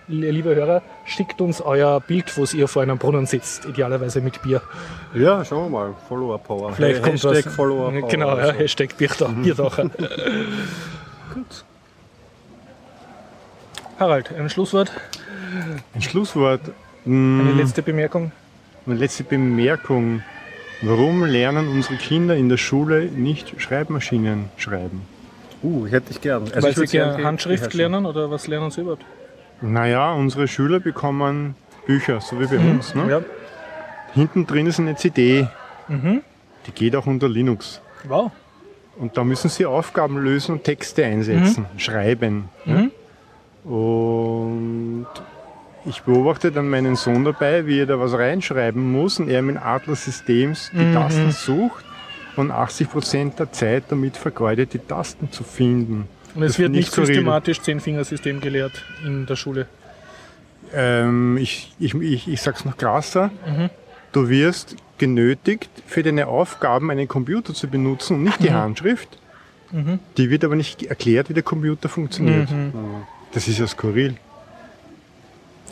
[0.07, 4.41] li- liebe Hörer, schickt uns euer Bild, wo ihr vor einem Brunnen sitzt, idealerweise mit
[4.41, 4.61] Bier.
[5.13, 5.93] Ja, schauen wir mal.
[6.07, 6.73] Follower Power.
[6.73, 7.55] Vielleicht kommt Hashtag was.
[7.55, 8.07] Follower Power.
[8.09, 8.53] Genau, ja, Also.
[8.59, 9.33] Hashtag Biertaucher.
[9.33, 9.83] Biertaucher.
[11.33, 11.65] Gut.
[13.99, 14.91] Harald, ein Schlusswort,
[15.93, 16.61] Ein Schlusswort.
[17.05, 18.31] eine Mm, letzte Bemerkung.
[18.85, 20.21] Eine letzte Bemerkung.
[20.81, 25.01] Warum lernen unsere Kinder in der Schule nicht Schreibmaschinen schreiben?
[25.63, 26.43] Uh, hätte ich gern.
[26.43, 29.05] Also Weil ich sie gerne ge- Handschrift lernen oder was lernen sie überhaupt?
[29.61, 31.55] Naja, unsere Schüler bekommen
[31.87, 32.93] Bücher, so wie bei uns.
[32.93, 33.09] Ne?
[33.09, 33.21] Ja.
[34.13, 35.47] Hinten drin ist eine CD.
[35.87, 36.21] Mhm.
[36.67, 37.81] Die geht auch unter Linux.
[38.07, 38.31] Wow.
[38.97, 42.49] Und da müssen sie Aufgaben lösen und Texte einsetzen, schreiben.
[42.65, 42.91] Mhm.
[43.65, 43.71] Ja?
[43.71, 45.07] Und
[45.85, 49.57] ich beobachte dann meinen Sohn dabei, wie er da was reinschreiben muss und er mit
[49.57, 50.93] Atlas Systems die Mhm.
[50.93, 51.85] Tasten sucht
[52.35, 56.07] und 80% der Zeit damit vergeudet, die Tasten zu finden.
[56.33, 59.67] Und es Das wird nicht systematisch Zehn-Fingersystem gelehrt in der Schule.
[60.73, 63.31] Ähm, ich, ich, ich, ich sag's noch krasser.
[63.45, 63.69] Mhm.
[64.11, 69.17] Du wirst genötigt, für deine Aufgaben einen Computer zu benutzen und nicht die Handschrift.
[69.71, 69.99] Mhm.
[70.17, 72.49] Die wird aber nicht erklärt, wie der Computer funktioniert.
[72.51, 72.73] Mhm.
[73.33, 74.15] Das ist ja skurril.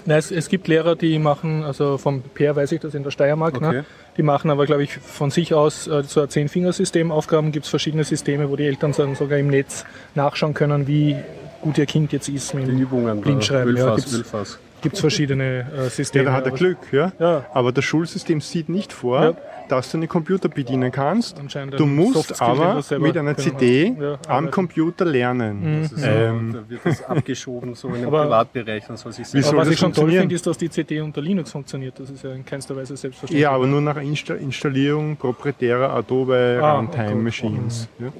[0.05, 3.11] Nein, es, es gibt Lehrer, die machen, also vom PR weiß ich das in der
[3.11, 3.71] Steiermark, Okay.
[3.71, 3.85] ne?
[4.17, 7.11] die machen aber, glaube ich, von sich aus äh, so ein Zehn-Fingersystem.
[7.11, 9.85] Aufgaben gibt es verschiedene Systeme, wo die Eltern dann sogar im Netz
[10.15, 11.15] nachschauen können, wie
[11.61, 13.21] gut ihr Kind jetzt ist mit Die Übungen.
[13.21, 14.59] Blindschreiben, ja, Ölfass, gibt's- Ölfass.
[14.84, 16.25] Gibt es verschiedene äh, Ja, Systeme.
[16.25, 17.11] da hat er Glück, ja?
[17.19, 17.45] Ja.
[17.53, 19.34] Aber das Schulsystem sieht nicht vor, Ja.
[19.69, 21.39] dass du einen Computer bedienen kannst.
[21.39, 23.95] Anscheinend Du musst aber mit einer CD.
[23.99, 24.51] Ja, am.
[24.51, 25.81] Computer lernen.
[25.84, 29.11] Das ist so, Ähm, da wird das abgeschoben, so in den Aber- Privatbereich, dann soll
[29.13, 31.99] sich Aber soll was ich schon toll finde, ist, dass die CD unter Linux funktioniert.
[31.99, 33.41] Das ist ja in keinster Weise selbstverständlich.
[33.41, 37.23] Ja, aber nur nach Insta Installierung proprietärer Adobe Ah, Runtime gut.
[37.23, 37.88] Machines.
[37.99, 38.11] Ja.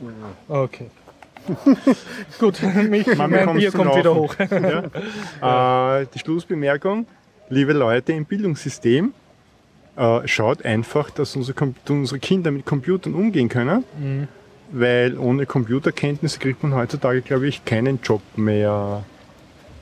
[0.48, 0.88] Okay.
[2.40, 4.36] Gut, mich, mein Bier kommt wieder hoch.
[5.42, 6.00] Ja.
[6.02, 7.06] Äh, die Schlussbemerkung,
[7.50, 9.14] liebe Leute im Bildungssystem,
[9.98, 14.28] äh, schaut einfach, dass unsere, unsere Kinder mit Computern umgehen können, Mhm.
[14.72, 19.04] weil ohne Computerkenntnisse kriegt man heutzutage, glaube ich, keinen Job mehr,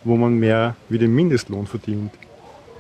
[0.04, 2.12] wo man mehr wie den Mindestlohn verdient.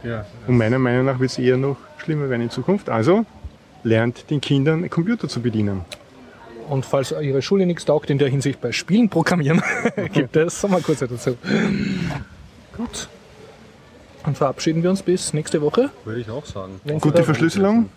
[0.03, 0.25] Ja.
[0.47, 2.89] Und meiner Meinung nach wird es eher noch schlimmer werden in Zukunft.
[2.89, 3.25] Also
[3.83, 5.81] lernt den Kindern Computer zu bedienen.
[6.71, 9.61] Und falls Ihre Schule nichts taugt in der Hinsicht bei Spielen programmieren,
[10.13, 11.35] gibt es Sommerkurse dazu.
[12.77, 13.09] Gut.
[14.23, 15.89] Dann verabschieden wir uns bis nächste Woche.
[16.05, 16.79] Würde ich auch sagen.
[16.85, 17.89] Wenn Sie Gute Verschlüsselung.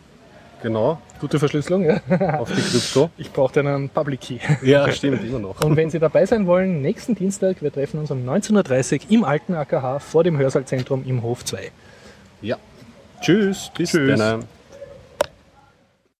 [0.60, 2.00] Genau, Gute Verschlüsselung, ja.
[2.40, 3.10] auf die Krypto.
[3.16, 4.38] Ich brauche einen Public Key.
[4.64, 5.60] Ja, stimmt, immer noch.
[5.60, 9.24] Und wenn Sie dabei sein wollen, nächsten Dienstag, wir treffen uns um 19.30 Uhr im
[9.24, 11.70] alten AKH vor dem Hörsaalzentrum im Hof 2.
[12.42, 12.56] Ja.
[13.20, 14.18] Tschüss, bis Tschüss.
[14.18, 14.46] dann.